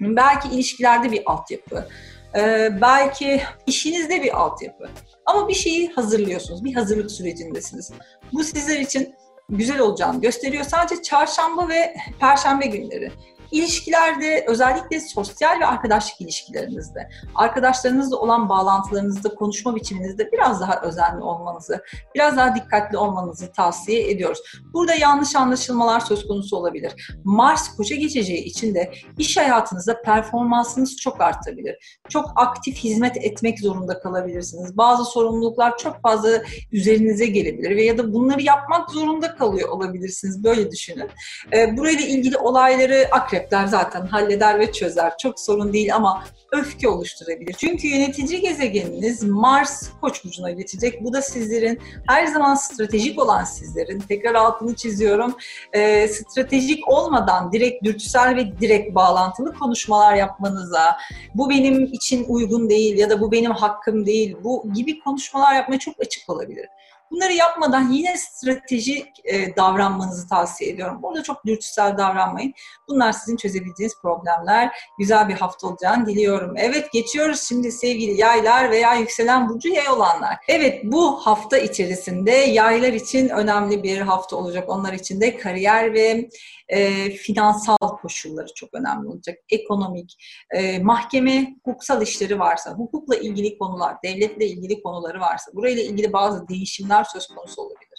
belki 0.01 0.49
ilişkilerde 0.49 1.13
bir 1.13 1.33
altyapı. 1.33 1.89
E, 2.37 2.69
belki 2.81 3.43
işinizde 3.67 4.23
bir 4.23 4.41
altyapı. 4.41 4.91
Ama 5.27 5.49
bir 5.49 5.55
şeyi 5.55 5.93
hazırlıyorsunuz. 5.93 6.65
Bir 6.65 6.75
hazırlık 6.75 7.11
sürecindesiniz. 7.11 7.93
Bu 8.33 8.45
sizler 8.45 8.79
için 8.79 9.15
güzel 9.49 9.79
olacağını 9.79 10.21
gösteriyor. 10.21 10.65
Sadece 10.65 11.03
çarşamba 11.03 11.69
ve 11.69 11.95
perşembe 12.21 12.67
günleri 12.67 13.13
İlişkilerde 13.53 14.45
özellikle 14.49 15.01
sosyal 15.01 15.61
ve 15.61 15.67
arkadaşlık 15.67 16.21
ilişkilerinizde, 16.21 17.09
arkadaşlarınızla 17.35 18.17
olan 18.17 18.49
bağlantılarınızda, 18.49 19.35
konuşma 19.35 19.77
biçiminizde 19.77 20.33
biraz 20.33 20.61
daha 20.61 20.81
özenli 20.81 21.23
olmanızı, 21.23 21.85
biraz 22.15 22.37
daha 22.37 22.55
dikkatli 22.55 22.99
olmanızı 22.99 23.53
tavsiye 23.53 24.11
ediyoruz. 24.11 24.41
Burada 24.73 24.95
yanlış 24.95 25.37
anlaşılmalar 25.37 26.01
söz 26.01 26.29
konusu 26.29 26.57
olabilir. 26.57 27.19
Mars 27.25 27.77
koça 27.77 27.95
geçeceği 27.95 28.45
için 28.45 28.75
de 28.75 28.93
iş 29.19 29.37
hayatınızda 29.37 30.03
performansınız 30.03 30.97
çok 30.97 31.21
artabilir. 31.21 32.01
Çok 32.09 32.33
aktif 32.37 32.77
hizmet 32.77 33.17
etmek 33.17 33.61
zorunda 33.61 33.99
kalabilirsiniz. 33.99 34.77
Bazı 34.77 35.05
sorumluluklar 35.05 35.79
çok 35.79 36.03
fazla 36.03 36.43
üzerinize 36.73 37.27
gelebilir 37.27 37.77
ve 37.77 37.85
ya 37.85 37.99
da 37.99 38.13
bunları 38.13 38.43
yapmak 38.43 38.91
zorunda 38.91 39.35
kalıyor 39.35 39.69
olabilirsiniz. 39.69 40.45
Böyle 40.45 40.71
düşünün. 40.71 41.09
Burayla 41.53 42.07
ilgili 42.07 42.39
olayları 42.39 43.09
akrep 43.11 43.42
akrepler 43.43 43.67
zaten 43.67 44.07
halleder 44.07 44.59
ve 44.59 44.73
çözer. 44.73 45.13
Çok 45.19 45.41
sorun 45.41 45.73
değil 45.73 45.95
ama 45.95 46.25
öfke 46.53 46.89
oluşturabilir. 46.89 47.53
Çünkü 47.53 47.89
yönetici 47.89 48.41
gezegeniniz 48.41 49.25
Mars 49.25 49.91
Koç 50.01 50.25
burcuna 50.25 50.51
geçecek. 50.51 51.05
Bu 51.05 51.13
da 51.13 51.23
sizlerin 51.23 51.79
her 52.09 52.27
zaman 52.27 52.55
stratejik 52.55 53.19
olan 53.19 53.45
sizlerin 53.45 54.01
tekrar 54.01 54.35
altını 54.35 54.75
çiziyorum. 54.75 55.37
E, 55.73 56.09
stratejik 56.09 56.89
olmadan 56.89 57.53
direkt 57.53 57.85
dürtüsel 57.85 58.37
ve 58.37 58.61
direkt 58.61 58.95
bağlantılı 58.95 59.55
konuşmalar 59.55 60.15
yapmanıza, 60.15 60.97
bu 61.35 61.51
benim 61.51 61.85
için 61.85 62.25
uygun 62.29 62.71
değil 62.71 62.99
ya 62.99 63.11
da 63.11 63.21
bu 63.21 63.33
benim 63.33 63.53
hakkım 63.53 64.07
değil, 64.07 64.37
bu 64.45 64.73
gibi 64.75 65.01
konuşmalar 65.01 65.55
yapmaya 65.55 65.79
çok 65.79 65.95
açık 66.01 66.31
olabilir. 66.31 66.69
Bunları 67.13 67.33
yapmadan 67.33 67.89
yine 67.91 68.17
stratejik 68.17 69.07
e, 69.25 69.57
davranmanızı 69.57 70.29
tavsiye 70.29 70.71
ediyorum. 70.71 71.03
Burada 71.03 71.23
çok 71.23 71.47
dürtüsel 71.47 71.99
davranmayın. 71.99 72.55
Bunlar 72.89 73.13
sizin 73.13 73.37
çözebileceğiniz 73.37 74.01
problemler. 74.03 74.71
Güzel 74.99 75.29
bir 75.29 75.35
hafta 75.35 75.67
olacağını 75.69 76.07
diliyorum. 76.07 76.55
Evet 76.57 76.93
geçiyoruz 76.93 77.41
şimdi 77.49 77.73
sevgili 77.73 78.21
yaylar 78.21 78.71
veya 78.71 78.95
yükselen 78.95 79.49
burcu 79.49 79.69
yay 79.69 79.89
olanlar. 79.89 80.37
Evet 80.49 80.81
bu 80.85 81.27
hafta 81.27 81.59
içerisinde 81.59 82.31
yaylar 82.31 82.93
için 82.93 83.29
önemli 83.29 83.83
bir 83.83 83.99
hafta 83.99 84.37
olacak. 84.37 84.69
Onlar 84.69 84.93
için 84.93 85.21
de 85.21 85.37
kariyer 85.37 85.95
ve 85.95 86.29
e, 86.73 87.11
finansal 87.11 87.77
koşulları 88.03 88.55
çok 88.55 88.75
önemli 88.75 89.09
olacak. 89.09 89.39
Ekonomik, 89.49 90.17
e, 90.51 90.79
mahkeme, 90.79 91.57
hukuksal 91.65 92.03
işleri 92.03 92.39
varsa, 92.39 92.73
hukukla 92.73 93.17
ilgili 93.17 93.59
konular, 93.59 93.97
devletle 94.05 94.47
ilgili 94.47 94.83
konuları 94.83 95.21
varsa, 95.21 95.53
burayla 95.55 95.83
ilgili 95.83 96.13
bazı 96.13 96.49
değişimler 96.49 97.05
söz 97.05 97.27
konusu 97.27 97.63
olabilir. 97.63 97.92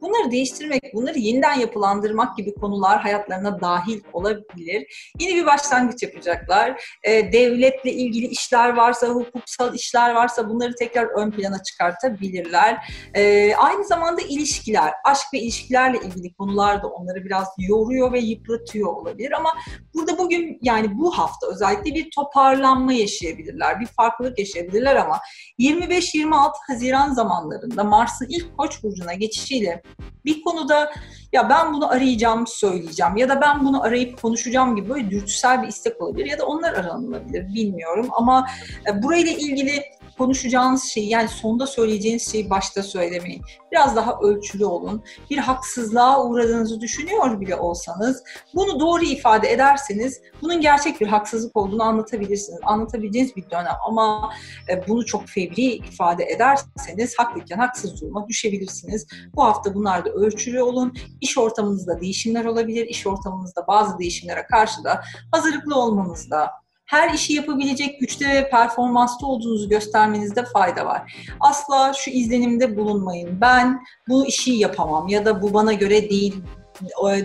Bunları 0.00 0.30
değiştirmek, 0.30 0.94
bunları 0.94 1.18
yeniden 1.18 1.54
yapılandırmak 1.54 2.36
gibi 2.36 2.54
konular 2.54 3.00
hayatlarına 3.00 3.60
dahil 3.60 4.00
olabilir. 4.12 5.12
Yeni 5.18 5.34
bir 5.34 5.46
başlangıç 5.46 6.02
yapacaklar. 6.02 6.84
E, 7.04 7.32
devletle 7.32 7.92
ilgili 7.92 8.26
işler 8.26 8.76
varsa, 8.76 9.06
hukuksal 9.06 9.74
işler 9.74 10.14
varsa 10.14 10.48
bunları 10.48 10.74
tekrar 10.74 11.06
ön 11.06 11.30
plana 11.30 11.62
çıkartabilirler. 11.62 12.94
E, 13.14 13.54
aynı 13.54 13.84
zamanda 13.84 14.20
ilişkiler, 14.20 14.92
aşk 15.04 15.26
ve 15.34 15.38
ilişkilerle 15.38 15.98
ilgili 15.98 16.34
konular 16.34 16.82
da 16.82 16.86
onları 16.88 17.24
biraz 17.24 17.48
yoruyor 17.58 18.12
ve 18.12 18.20
yıpratıyor 18.20 18.92
olabilir 18.92 19.32
ama 19.32 19.54
burada 19.94 20.18
bugün 20.18 20.58
yani 20.62 20.98
bu 20.98 21.18
hafta 21.18 21.46
özellikle 21.46 21.94
bir 21.94 22.10
toparlanma 22.10 22.92
yaşayabilirler, 22.92 23.80
bir 23.80 23.86
farklılık 23.86 24.38
yaşayabilirler 24.38 24.96
ama 24.96 25.20
25-26 25.58 26.52
Haziran 26.68 27.14
zamanlarında 27.14 27.84
Mars'ın 27.84 28.26
ilk 28.28 28.58
Koç 28.58 28.82
burcuna 28.82 29.14
geçişiyle 29.14 29.82
bir 30.24 30.42
konuda 30.42 30.92
ya 31.32 31.48
ben 31.48 31.72
bunu 31.72 31.90
arayacağım, 31.90 32.46
söyleyeceğim 32.46 33.16
ya 33.16 33.28
da 33.28 33.40
ben 33.40 33.64
bunu 33.64 33.82
arayıp 33.82 34.22
konuşacağım 34.22 34.76
gibi 34.76 34.88
böyle 34.88 35.10
dürtüsel 35.10 35.62
bir 35.62 35.68
istek 35.68 36.02
olabilir 36.02 36.26
ya 36.26 36.38
da 36.38 36.46
onlar 36.46 36.74
aranılabilir 36.74 37.54
bilmiyorum. 37.54 38.08
Ama 38.12 38.46
e, 38.90 39.02
burayla 39.02 39.32
ilgili 39.32 39.84
konuşacağınız 40.20 40.84
şeyi 40.84 41.08
yani 41.08 41.28
sonda 41.28 41.66
söyleyeceğiniz 41.66 42.32
şeyi 42.32 42.50
başta 42.50 42.82
söylemeyin. 42.82 43.42
Biraz 43.72 43.96
daha 43.96 44.18
ölçülü 44.22 44.64
olun. 44.64 45.04
Bir 45.30 45.38
haksızlığa 45.38 46.24
uğradığınızı 46.24 46.80
düşünüyor 46.80 47.40
bile 47.40 47.56
olsanız 47.56 48.22
bunu 48.54 48.80
doğru 48.80 49.04
ifade 49.04 49.52
ederseniz 49.52 50.20
bunun 50.42 50.60
gerçek 50.60 51.00
bir 51.00 51.06
haksızlık 51.06 51.56
olduğunu 51.56 51.82
anlatabilirsiniz. 51.82 52.60
Anlatabileceğiniz 52.62 53.36
bir 53.36 53.50
dönem 53.50 53.76
ama 53.88 54.30
e, 54.68 54.88
bunu 54.88 55.06
çok 55.06 55.28
fevri 55.28 55.62
ifade 55.62 56.24
ederseniz 56.24 57.18
haklıyken 57.18 57.58
haksız 57.58 58.00
duruma 58.00 58.28
düşebilirsiniz. 58.28 59.06
Bu 59.34 59.44
hafta 59.44 59.74
bunlarda 59.74 60.10
ölçülü 60.10 60.62
olun. 60.62 60.94
İş 61.20 61.38
ortamınızda 61.38 62.00
değişimler 62.00 62.44
olabilir. 62.44 62.86
İş 62.86 63.06
ortamınızda 63.06 63.66
bazı 63.68 63.98
değişimlere 63.98 64.46
karşı 64.50 64.84
da 64.84 65.00
hazırlıklı 65.32 65.74
olmanızda 65.74 66.50
her 66.90 67.14
işi 67.14 67.32
yapabilecek 67.32 68.00
güçte 68.00 68.28
ve 68.28 68.50
performansta 68.50 69.26
olduğunuzu 69.26 69.68
göstermenizde 69.68 70.44
fayda 70.44 70.86
var. 70.86 71.14
Asla 71.40 71.92
şu 71.92 72.10
izlenimde 72.10 72.76
bulunmayın. 72.76 73.40
Ben 73.40 73.80
bu 74.08 74.26
işi 74.26 74.52
yapamam 74.52 75.08
ya 75.08 75.24
da 75.24 75.42
bu 75.42 75.54
bana 75.54 75.72
göre 75.72 76.10
değil 76.10 76.42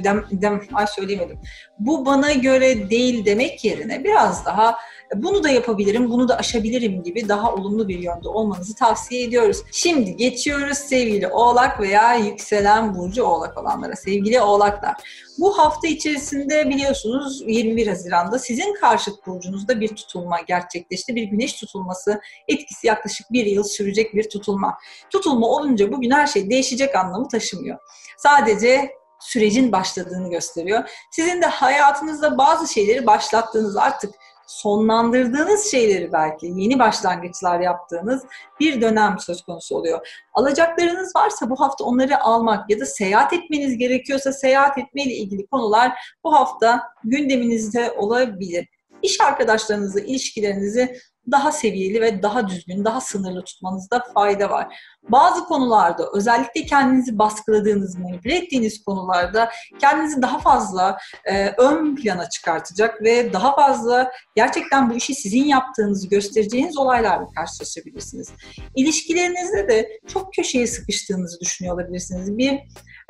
dem, 0.03 0.25
dem, 0.31 0.61
ay 0.73 0.87
söyleyemedim. 0.87 1.39
Bu 1.79 2.05
bana 2.05 2.33
göre 2.33 2.89
değil 2.89 3.25
demek 3.25 3.65
yerine 3.65 4.03
biraz 4.03 4.45
daha 4.45 4.75
bunu 5.15 5.43
da 5.43 5.49
yapabilirim, 5.49 6.09
bunu 6.09 6.27
da 6.27 6.37
aşabilirim 6.37 7.03
gibi 7.03 7.29
daha 7.29 7.53
olumlu 7.53 7.87
bir 7.87 7.99
yönde 7.99 8.29
olmanızı 8.29 8.75
tavsiye 8.75 9.23
ediyoruz. 9.23 9.57
Şimdi 9.71 10.15
geçiyoruz 10.15 10.77
sevgili 10.77 11.27
Oğlak 11.27 11.79
veya 11.79 12.15
yükselen 12.15 12.95
burcu 12.95 13.23
Oğlak 13.23 13.57
olanlara. 13.57 13.95
Sevgili 13.95 14.41
Oğlaklar, 14.41 14.95
bu 15.37 15.57
hafta 15.57 15.87
içerisinde 15.87 16.69
biliyorsunuz 16.69 17.43
21 17.47 17.87
Haziran'da 17.87 18.39
sizin 18.39 18.73
karşıt 18.73 19.27
burcunuzda 19.27 19.79
bir 19.79 19.87
tutulma 19.87 20.41
gerçekleşti. 20.41 21.15
Bir 21.15 21.23
güneş 21.23 21.53
tutulması 21.53 22.21
etkisi 22.47 22.87
yaklaşık 22.87 23.31
bir 23.31 23.45
yıl 23.45 23.63
sürecek 23.63 24.13
bir 24.13 24.29
tutulma. 24.29 24.77
Tutulma 25.09 25.47
olunca 25.47 25.91
bugün 25.91 26.11
her 26.11 26.27
şey 26.27 26.49
değişecek 26.49 26.95
anlamı 26.95 27.27
taşımıyor. 27.27 27.77
Sadece 28.17 28.91
sürecin 29.25 29.71
başladığını 29.71 30.29
gösteriyor. 30.29 30.89
Sizin 31.11 31.41
de 31.41 31.45
hayatınızda 31.45 32.37
bazı 32.37 32.73
şeyleri 32.73 33.05
başlattığınız 33.07 33.77
artık 33.77 34.15
sonlandırdığınız 34.47 35.71
şeyleri 35.71 36.13
belki 36.13 36.45
yeni 36.45 36.79
başlangıçlar 36.79 37.59
yaptığınız 37.59 38.23
bir 38.59 38.81
dönem 38.81 39.15
söz 39.19 39.41
konusu 39.41 39.75
oluyor. 39.75 40.07
Alacaklarınız 40.33 41.15
varsa 41.15 41.49
bu 41.49 41.59
hafta 41.59 41.83
onları 41.83 42.21
almak 42.23 42.69
ya 42.69 42.79
da 42.79 42.85
seyahat 42.85 43.33
etmeniz 43.33 43.77
gerekiyorsa 43.77 44.33
seyahat 44.33 44.77
etmeyle 44.77 45.13
ilgili 45.13 45.47
konular 45.47 45.91
bu 46.23 46.33
hafta 46.33 46.83
gündeminizde 47.03 47.91
olabilir. 47.91 48.67
İş 49.01 49.21
arkadaşlarınızla 49.21 49.99
ilişkilerinizi 49.99 50.97
daha 51.31 51.51
seviyeli 51.51 52.01
ve 52.01 52.23
daha 52.23 52.47
düzgün, 52.47 52.85
daha 52.85 53.01
sınırlı 53.01 53.43
tutmanızda 53.43 54.03
fayda 54.13 54.49
var. 54.49 54.77
Bazı 55.09 55.45
konularda 55.45 56.09
özellikle 56.13 56.65
kendinizi 56.65 57.19
baskıladığınız, 57.19 57.95
manipüle 57.95 58.35
ettiğiniz 58.35 58.83
konularda 58.83 59.49
kendinizi 59.79 60.21
daha 60.21 60.39
fazla 60.39 60.97
e, 61.25 61.47
ön 61.47 61.95
plana 61.95 62.29
çıkartacak 62.29 63.01
ve 63.01 63.33
daha 63.33 63.55
fazla 63.55 64.11
gerçekten 64.35 64.89
bu 64.89 64.93
işi 64.93 65.15
sizin 65.15 65.43
yaptığınızı 65.43 66.09
göstereceğiniz 66.09 66.77
olaylarla 66.77 67.27
karşılaşabilirsiniz. 67.35 68.29
İlişkilerinizde 68.75 69.67
de 69.67 69.89
çok 70.07 70.33
köşeye 70.33 70.67
sıkıştığınızı 70.67 71.39
düşünüyor 71.39 71.75
olabilirsiniz. 71.75 72.37
Bir 72.37 72.51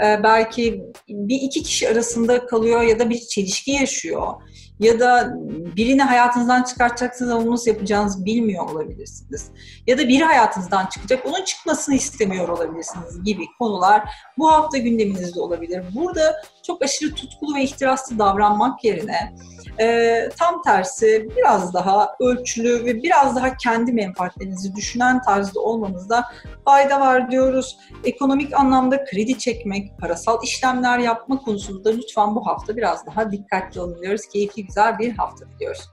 e, 0.04 0.24
belki 0.24 0.82
bir 1.10 1.42
iki 1.42 1.64
kişi 1.64 1.90
arasında 1.90 2.46
kalıyor 2.46 2.82
ya 2.82 3.00
da 3.00 3.10
bir 3.10 3.20
çelişki 3.20 3.72
yaşıyor 3.72 4.34
ya 4.80 5.00
da 5.00 5.34
birini 5.78 6.02
hayatınızdan 6.02 6.64
çıkartacaksınız 6.64 7.32
ama 7.32 7.52
nasıl 7.52 7.72
yapacağınızı 7.72 8.26
bilmiyor 8.26 8.70
olabilirsiniz. 8.70 9.52
Ya 9.88 9.98
da 9.98 10.08
biri 10.08 10.24
hayatınızdan 10.24 10.86
çıkacak, 10.86 11.26
onun 11.26 11.44
çıkmasını 11.44 11.96
istemiyor 11.96 12.48
olabilirsiniz 12.48 13.24
gibi 13.24 13.46
konular 13.60 14.10
bu 14.38 14.52
hafta 14.52 14.78
gündeminizde 14.78 15.40
olabilir. 15.40 15.84
Burada 15.96 16.36
çok 16.64 16.84
aşırı 16.84 17.16
tutkulu 17.16 17.56
ve 17.56 17.64
ihtiraslı 17.64 18.20
davranmak 18.20 18.84
yerine 18.84 19.36
e, 19.80 20.30
tam 20.40 20.62
tersi 20.62 21.30
biraz 21.38 21.74
daha 21.74 22.16
ölçülü 22.20 22.86
ve 22.86 23.04
biraz 23.04 23.36
daha 23.36 23.58
kendi 23.58 23.94
menfaatlerinizi 23.94 24.76
düşünen 24.76 25.22
tarzda 25.22 25.60
olmanızda 25.60 26.26
fayda 26.66 27.00
var 27.00 27.32
diyoruz. 27.32 27.78
Ekonomik 28.04 28.54
anlamda 28.54 29.06
kredi 29.06 29.38
çekmek, 29.38 29.98
parasal 30.00 30.44
işlemler 30.44 31.00
yapma 31.00 31.38
konusunda 31.38 31.90
lütfen 31.90 32.36
bu 32.36 32.48
hafta 32.48 32.78
biraz 32.78 33.06
daha 33.06 33.32
dikkatli 33.32 33.82
olun 33.82 34.02
diyoruz. 34.02 34.22
Keyifli 34.34 34.65
güzel 34.68 35.00
bir 35.00 35.12
hafta 35.12 35.46
diliyoruz. 35.50 35.90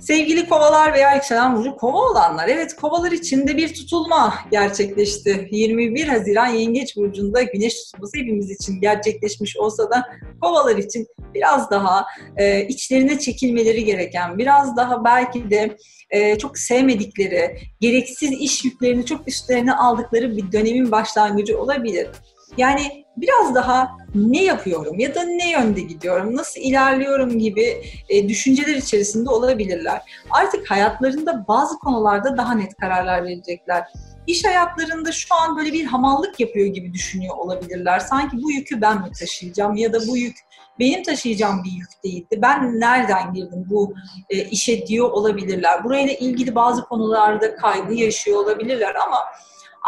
Sevgili 0.00 0.48
kovalar 0.48 0.92
veya 0.92 1.14
yükselen 1.14 1.56
burcu 1.56 1.76
kova 1.76 2.10
olanlar. 2.10 2.48
Evet 2.48 2.76
kovalar 2.76 3.12
içinde 3.12 3.56
bir 3.56 3.74
tutulma 3.74 4.34
gerçekleşti. 4.50 5.48
21 5.50 6.08
Haziran 6.08 6.46
Yengeç 6.46 6.96
Burcu'nda 6.96 7.42
güneş 7.42 7.74
tutulması 7.84 8.16
hepimiz 8.16 8.50
için 8.50 8.80
gerçekleşmiş 8.80 9.56
olsa 9.56 9.90
da 9.90 10.04
kovalar 10.40 10.76
için 10.76 11.06
biraz 11.34 11.70
daha 11.70 12.06
e, 12.36 12.66
içlerine 12.66 13.18
çekilmeleri 13.18 13.84
gereken, 13.84 14.38
biraz 14.38 14.76
daha 14.76 15.04
belki 15.04 15.50
de 15.50 15.76
e, 16.10 16.38
çok 16.38 16.58
sevmedikleri, 16.58 17.58
gereksiz 17.80 18.32
iş 18.32 18.64
yüklerini 18.64 19.06
çok 19.06 19.28
üstlerine 19.28 19.74
aldıkları 19.74 20.36
bir 20.36 20.52
dönemin 20.52 20.92
başlangıcı 20.92 21.60
olabilir. 21.60 22.08
Yani 22.56 23.04
biraz 23.20 23.54
daha 23.54 23.90
ne 24.14 24.44
yapıyorum 24.44 24.98
ya 24.98 25.14
da 25.14 25.22
ne 25.22 25.50
yönde 25.50 25.80
gidiyorum, 25.80 26.36
nasıl 26.36 26.60
ilerliyorum 26.60 27.38
gibi 27.38 27.82
e, 28.08 28.28
düşünceler 28.28 28.74
içerisinde 28.74 29.30
olabilirler. 29.30 30.02
Artık 30.30 30.70
hayatlarında 30.70 31.44
bazı 31.48 31.78
konularda 31.78 32.36
daha 32.36 32.54
net 32.54 32.76
kararlar 32.76 33.24
verecekler. 33.24 33.84
İş 34.26 34.44
hayatlarında 34.44 35.12
şu 35.12 35.34
an 35.34 35.56
böyle 35.56 35.72
bir 35.72 35.84
hamallık 35.84 36.40
yapıyor 36.40 36.66
gibi 36.66 36.92
düşünüyor 36.92 37.36
olabilirler. 37.36 37.98
Sanki 37.98 38.36
bu 38.42 38.52
yükü 38.52 38.80
ben 38.80 39.02
mi 39.02 39.12
taşıyacağım 39.20 39.76
ya 39.76 39.92
da 39.92 39.98
bu 40.08 40.16
yük 40.16 40.36
benim 40.78 41.02
taşıyacağım 41.02 41.64
bir 41.64 41.70
yük 41.70 42.04
değildi. 42.04 42.38
Ben 42.42 42.80
nereden 42.80 43.32
girdim 43.34 43.66
bu 43.70 43.94
e, 44.30 44.44
işe 44.44 44.86
diyor 44.86 45.10
olabilirler. 45.10 45.84
Burayla 45.84 46.14
ilgili 46.14 46.54
bazı 46.54 46.84
konularda 46.84 47.56
kaygı 47.56 47.94
yaşıyor 47.94 48.38
olabilirler 48.38 48.94
ama 48.94 49.18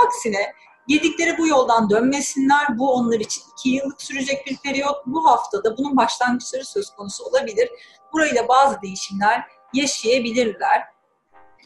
aksine 0.06 0.52
Girdikleri 0.90 1.38
bu 1.38 1.46
yoldan 1.46 1.90
dönmesinler. 1.90 2.78
Bu 2.78 2.94
onlar 2.94 3.20
için 3.20 3.42
iki 3.52 3.68
yıllık 3.68 4.02
sürecek 4.02 4.46
bir 4.46 4.56
periyot. 4.56 5.06
Bu 5.06 5.26
haftada 5.26 5.78
bunun 5.78 5.96
başlangıçları 5.96 6.64
söz 6.64 6.90
konusu 6.90 7.24
olabilir. 7.24 7.70
Burayla 8.12 8.48
bazı 8.48 8.82
değişimler 8.82 9.44
yaşayabilirler. 9.74 10.82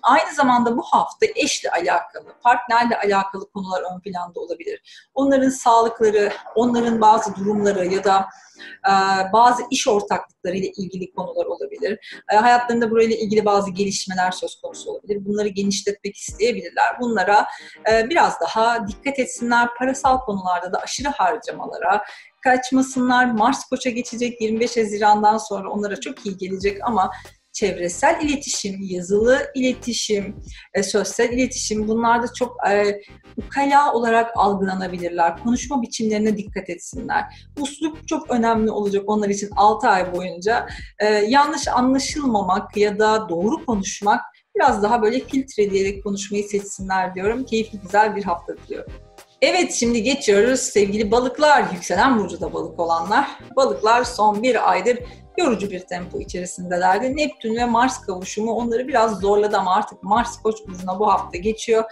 Aynı 0.04 0.34
zamanda 0.34 0.76
bu 0.76 0.82
hafta 0.82 1.26
eşle 1.36 1.70
alakalı, 1.70 2.34
partnerle 2.42 2.98
alakalı 2.98 3.50
konular 3.50 3.82
ön 3.94 4.00
planda 4.00 4.40
olabilir. 4.40 5.08
Onların 5.14 5.48
sağlıkları, 5.48 6.32
onların 6.54 7.00
bazı 7.00 7.36
durumları 7.36 7.86
ya 7.86 8.04
da 8.04 8.28
e, 8.88 8.92
bazı 9.32 9.62
iş 9.70 9.88
ortaklıkları 9.88 10.56
ile 10.56 10.66
ilgili 10.66 11.12
konular 11.12 11.46
olabilir. 11.46 12.22
E, 12.32 12.36
hayatlarında 12.36 12.90
burayla 12.90 13.16
ilgili 13.16 13.44
bazı 13.44 13.70
gelişmeler 13.70 14.30
söz 14.30 14.60
konusu 14.60 14.90
olabilir. 14.90 15.24
Bunları 15.24 15.48
genişletmek 15.48 16.16
isteyebilirler. 16.16 17.00
Bunlara 17.00 17.46
e, 17.90 18.10
biraz 18.10 18.40
daha 18.40 18.88
dikkat 18.88 19.18
etsinler. 19.18 19.68
Parasal 19.78 20.18
konularda 20.18 20.72
da 20.72 20.78
aşırı 20.78 21.08
harcamalara, 21.08 22.04
kaçmasınlar. 22.40 23.24
Mars 23.24 23.64
Koç'a 23.64 23.90
geçecek 23.90 24.40
25 24.40 24.76
Haziran'dan 24.76 25.38
sonra 25.38 25.70
onlara 25.70 26.00
çok 26.00 26.26
iyi 26.26 26.36
gelecek 26.36 26.78
ama 26.82 27.10
çevresel 27.54 28.20
iletişim, 28.22 28.78
yazılı 28.82 29.38
iletişim, 29.54 30.36
e, 30.74 30.82
sosyal 30.82 31.32
iletişim 31.32 31.88
bunlar 31.88 32.22
da 32.22 32.26
çok 32.32 32.56
e, 32.70 33.00
ukala 33.36 33.94
olarak 33.94 34.30
algılanabilirler. 34.36 35.42
Konuşma 35.44 35.82
biçimlerine 35.82 36.36
dikkat 36.36 36.70
etsinler. 36.70 37.24
Uslup 37.60 38.08
çok 38.08 38.30
önemli 38.30 38.70
olacak 38.70 39.02
onlar 39.06 39.28
için 39.28 39.50
6 39.56 39.88
ay 39.88 40.14
boyunca. 40.14 40.66
E, 40.98 41.06
yanlış 41.06 41.68
anlaşılmamak 41.68 42.76
ya 42.76 42.98
da 42.98 43.28
doğru 43.28 43.66
konuşmak 43.66 44.20
biraz 44.56 44.82
daha 44.82 45.02
böyle 45.02 45.20
filtreleyerek 45.20 46.04
konuşmayı 46.04 46.44
seçsinler 46.44 47.14
diyorum. 47.14 47.44
Keyifli 47.44 47.78
güzel 47.80 48.16
bir 48.16 48.24
hafta 48.24 48.56
diliyorum. 48.56 48.92
Evet 49.42 49.72
şimdi 49.72 50.02
geçiyoruz 50.02 50.60
sevgili 50.60 51.10
balıklar, 51.10 51.72
yükselen 51.72 52.18
burcuda 52.18 52.52
balık 52.52 52.80
olanlar. 52.80 53.28
Balıklar 53.56 54.04
son 54.04 54.42
bir 54.42 54.70
aydır 54.70 54.98
yorucu 55.38 55.70
bir 55.70 55.80
tempo 55.80 56.20
içerisindelerdi. 56.20 57.16
Neptün 57.16 57.56
ve 57.56 57.64
Mars 57.64 58.00
kavuşumu 58.00 58.52
onları 58.52 58.88
biraz 58.88 59.20
zorladı 59.20 59.56
ama 59.56 59.74
artık 59.74 60.02
Mars 60.02 60.42
Koç 60.42 60.56
burcuna 60.68 61.00
bu 61.00 61.12
hafta 61.12 61.38
geçiyor 61.38 61.84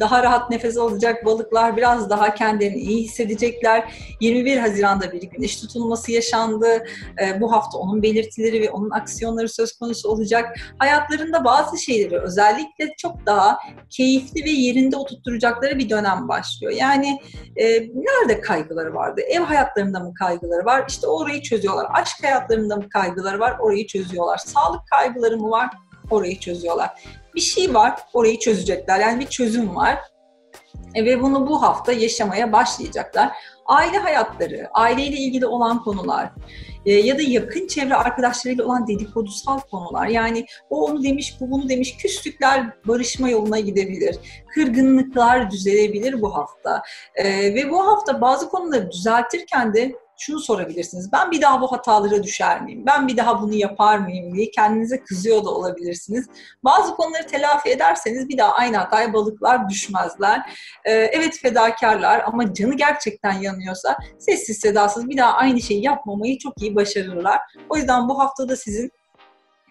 daha 0.00 0.22
rahat 0.22 0.50
nefes 0.50 0.76
alacak 0.76 1.24
balıklar 1.24 1.76
biraz 1.76 2.10
daha 2.10 2.34
kendilerini 2.34 2.76
iyi 2.76 3.04
hissedecekler. 3.04 3.94
21 4.20 4.56
Haziran'da 4.56 5.12
bir 5.12 5.22
güneş 5.22 5.60
tutulması 5.60 6.12
yaşandı. 6.12 6.84
E, 7.22 7.40
bu 7.40 7.52
hafta 7.52 7.78
onun 7.78 8.02
belirtileri 8.02 8.60
ve 8.60 8.70
onun 8.70 8.90
aksiyonları 8.90 9.48
söz 9.48 9.72
konusu 9.78 10.08
olacak. 10.08 10.56
Hayatlarında 10.78 11.44
bazı 11.44 11.78
şeyleri 11.78 12.18
özellikle 12.18 12.94
çok 12.98 13.26
daha 13.26 13.58
keyifli 13.90 14.44
ve 14.44 14.50
yerinde 14.50 14.96
oturtturacakları 14.96 15.78
bir 15.78 15.90
dönem 15.90 16.28
başlıyor. 16.28 16.72
Yani 16.72 17.18
e, 17.56 17.64
nerede 17.80 18.40
kaygıları 18.40 18.94
vardı? 18.94 19.20
Ev 19.20 19.40
hayatlarında 19.40 20.00
mı 20.00 20.14
kaygıları 20.14 20.64
var? 20.64 20.84
İşte 20.88 21.06
orayı 21.06 21.42
çözüyorlar. 21.42 21.86
Aşk 21.92 22.24
hayatlarında 22.24 22.73
mı 22.76 22.88
kaygıları 22.88 23.40
var? 23.40 23.56
Orayı 23.60 23.86
çözüyorlar. 23.86 24.38
Sağlık 24.38 24.80
kaygıları 24.90 25.36
mı 25.36 25.50
var? 25.50 25.70
Orayı 26.10 26.40
çözüyorlar 26.40 26.90
bir 27.34 27.40
şey 27.40 27.74
var, 27.74 28.00
orayı 28.12 28.38
çözecekler. 28.38 29.00
Yani 29.00 29.20
bir 29.20 29.26
çözüm 29.26 29.76
var. 29.76 29.98
E, 30.94 31.04
ve 31.04 31.22
bunu 31.22 31.46
bu 31.46 31.62
hafta 31.62 31.92
yaşamaya 31.92 32.52
başlayacaklar. 32.52 33.32
Aile 33.66 33.98
hayatları, 33.98 34.68
aileyle 34.72 35.16
ilgili 35.16 35.46
olan 35.46 35.82
konular 35.82 36.30
e, 36.86 36.92
ya 36.92 37.18
da 37.18 37.22
yakın 37.22 37.66
çevre 37.66 37.94
arkadaşlarıyla 37.94 38.64
olan 38.64 38.86
dedikodusal 38.86 39.60
konular. 39.60 40.06
Yani 40.06 40.46
o 40.70 40.86
onu 40.86 41.02
demiş, 41.02 41.36
bu 41.40 41.50
bunu 41.50 41.68
demiş. 41.68 41.96
Küslükler 41.96 42.66
barışma 42.86 43.28
yoluna 43.28 43.60
gidebilir. 43.60 44.16
Kırgınlıklar 44.54 45.50
düzelebilir 45.50 46.22
bu 46.22 46.34
hafta. 46.34 46.82
E, 47.14 47.54
ve 47.54 47.70
bu 47.70 47.86
hafta 47.86 48.20
bazı 48.20 48.48
konuları 48.48 48.90
düzeltirken 48.90 49.74
de 49.74 49.94
şunu 50.18 50.40
sorabilirsiniz. 50.40 51.12
Ben 51.12 51.30
bir 51.30 51.42
daha 51.42 51.60
bu 51.60 51.72
hatalara 51.72 52.22
düşer 52.22 52.62
miyim? 52.62 52.82
Ben 52.86 53.08
bir 53.08 53.16
daha 53.16 53.42
bunu 53.42 53.54
yapar 53.54 53.98
mıyım 53.98 54.34
diye 54.34 54.50
kendinize 54.50 55.04
kızıyor 55.04 55.44
da 55.44 55.50
olabilirsiniz. 55.50 56.26
Bazı 56.64 56.94
konuları 56.94 57.26
telafi 57.26 57.70
ederseniz 57.70 58.28
bir 58.28 58.38
daha 58.38 58.52
aynı 58.52 58.76
hataya 58.76 59.12
balıklar 59.12 59.68
düşmezler. 59.68 60.40
Ee, 60.84 60.92
evet 60.92 61.38
fedakarlar 61.42 62.22
ama 62.26 62.54
canı 62.54 62.74
gerçekten 62.74 63.32
yanıyorsa 63.32 63.96
sessiz 64.18 64.58
sedasız 64.58 65.08
bir 65.08 65.16
daha 65.16 65.32
aynı 65.32 65.60
şeyi 65.60 65.84
yapmamayı 65.84 66.38
çok 66.38 66.62
iyi 66.62 66.74
başarırlar. 66.74 67.40
O 67.68 67.76
yüzden 67.76 68.08
bu 68.08 68.18
haftada 68.18 68.56
sizin 68.56 68.90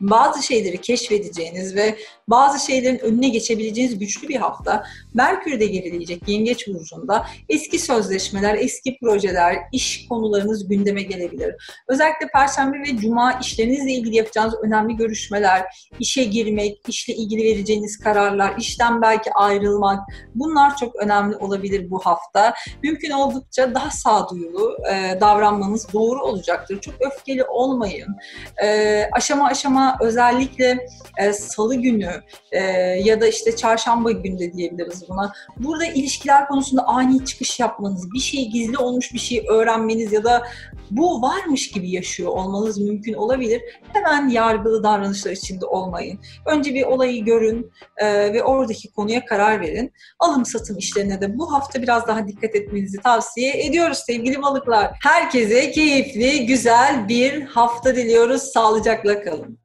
bazı 0.01 0.43
şeyleri 0.43 0.82
keşfedeceğiniz 0.82 1.75
ve 1.75 1.97
bazı 2.28 2.66
şeylerin 2.66 3.00
önüne 3.00 3.30
geçebileceğiniz 3.30 4.00
güçlü 4.00 4.28
bir 4.28 4.36
hafta. 4.36 4.84
Merkür 5.14 5.60
de 5.60 5.66
gerileyecek 5.66 6.28
Yengeç 6.28 6.68
Burcu'nda. 6.68 7.26
Eski 7.50 7.80
sözleşmeler, 7.80 8.56
eski 8.56 8.98
projeler, 9.02 9.58
iş 9.72 10.08
konularınız 10.08 10.68
gündeme 10.68 11.02
gelebilir. 11.02 11.56
Özellikle 11.88 12.28
Perşembe 12.28 12.80
ve 12.80 12.98
Cuma 12.98 13.34
işlerinizle 13.34 13.92
ilgili 13.92 14.16
yapacağınız 14.16 14.56
önemli 14.64 14.96
görüşmeler, 14.96 15.64
işe 16.00 16.24
girmek, 16.24 16.78
işle 16.88 17.14
ilgili 17.14 17.44
vereceğiniz 17.44 18.00
kararlar, 18.00 18.58
işten 18.58 19.02
belki 19.02 19.34
ayrılmak 19.34 20.00
bunlar 20.36 20.78
çok 20.78 20.96
önemli 20.96 21.36
olabilir 21.36 21.92
bu 21.92 22.00
hafta. 22.00 22.54
Mümkün 22.84 23.12
oldukça 23.12 23.76
daha 23.76 23.90
sağduyulu 23.92 24.78
e, 24.94 25.22
davranmanız 25.22 25.94
doğru 25.94 26.22
olacaktır. 26.22 26.82
Çok 26.82 26.96
öfkeli 27.00 27.44
olmayın. 27.44 28.16
E, 28.64 29.10
aşama 29.12 29.48
aşama 29.48 29.98
özellikle 30.02 30.86
e, 31.18 31.34
salı 31.34 31.76
günü 32.13 32.23
e, 32.52 32.60
ya 33.04 33.21
da 33.21 33.28
işte 33.28 33.56
çarşamba 33.56 34.12
günü 34.12 34.39
de 34.39 34.54
diyebiliriz 34.54 35.10
buna. 35.10 35.34
Burada 35.58 35.86
ilişkiler 35.86 36.47
konusunda 36.47 36.88
ani 36.88 37.26
çıkış 37.26 37.60
yapmanız, 37.60 38.12
bir 38.13 38.19
şey 38.19 38.49
gizli 38.49 38.78
olmuş 38.78 39.13
bir 39.13 39.19
şey 39.19 39.45
öğrenmeniz 39.49 40.13
ya 40.13 40.23
da 40.23 40.43
bu 40.91 41.21
varmış 41.21 41.71
gibi 41.71 41.91
yaşıyor 41.91 42.30
olmanız 42.30 42.78
mümkün 42.78 43.13
olabilir. 43.13 43.62
Hemen 43.93 44.30
yargılı 44.30 44.84
davranışlar 44.84 45.32
içinde 45.32 45.65
olmayın. 45.65 46.19
Önce 46.45 46.73
bir 46.73 46.84
olayı 46.84 47.26
görün 47.26 47.71
e, 47.97 48.34
ve 48.34 48.43
oradaki 48.43 48.91
konuya 48.91 49.26
karar 49.26 49.62
verin. 49.62 49.93
Alım 50.19 50.45
satım 50.45 50.78
işlerine 50.78 51.21
de 51.21 51.38
bu 51.38 51.54
hafta 51.54 51.82
biraz 51.82 52.08
daha 52.08 52.28
dikkat 52.28 52.56
etmenizi 52.56 52.97
tavsiye 52.97 53.65
ediyoruz 53.65 53.97
sevgili 53.97 54.41
balıklar. 54.41 54.91
Herkese 55.04 55.71
keyifli, 55.71 56.45
güzel 56.45 57.08
bir 57.08 57.41
hafta 57.41 57.95
diliyoruz. 57.95 58.41
Sağlıcakla 58.41 59.23
kalın. 59.23 59.62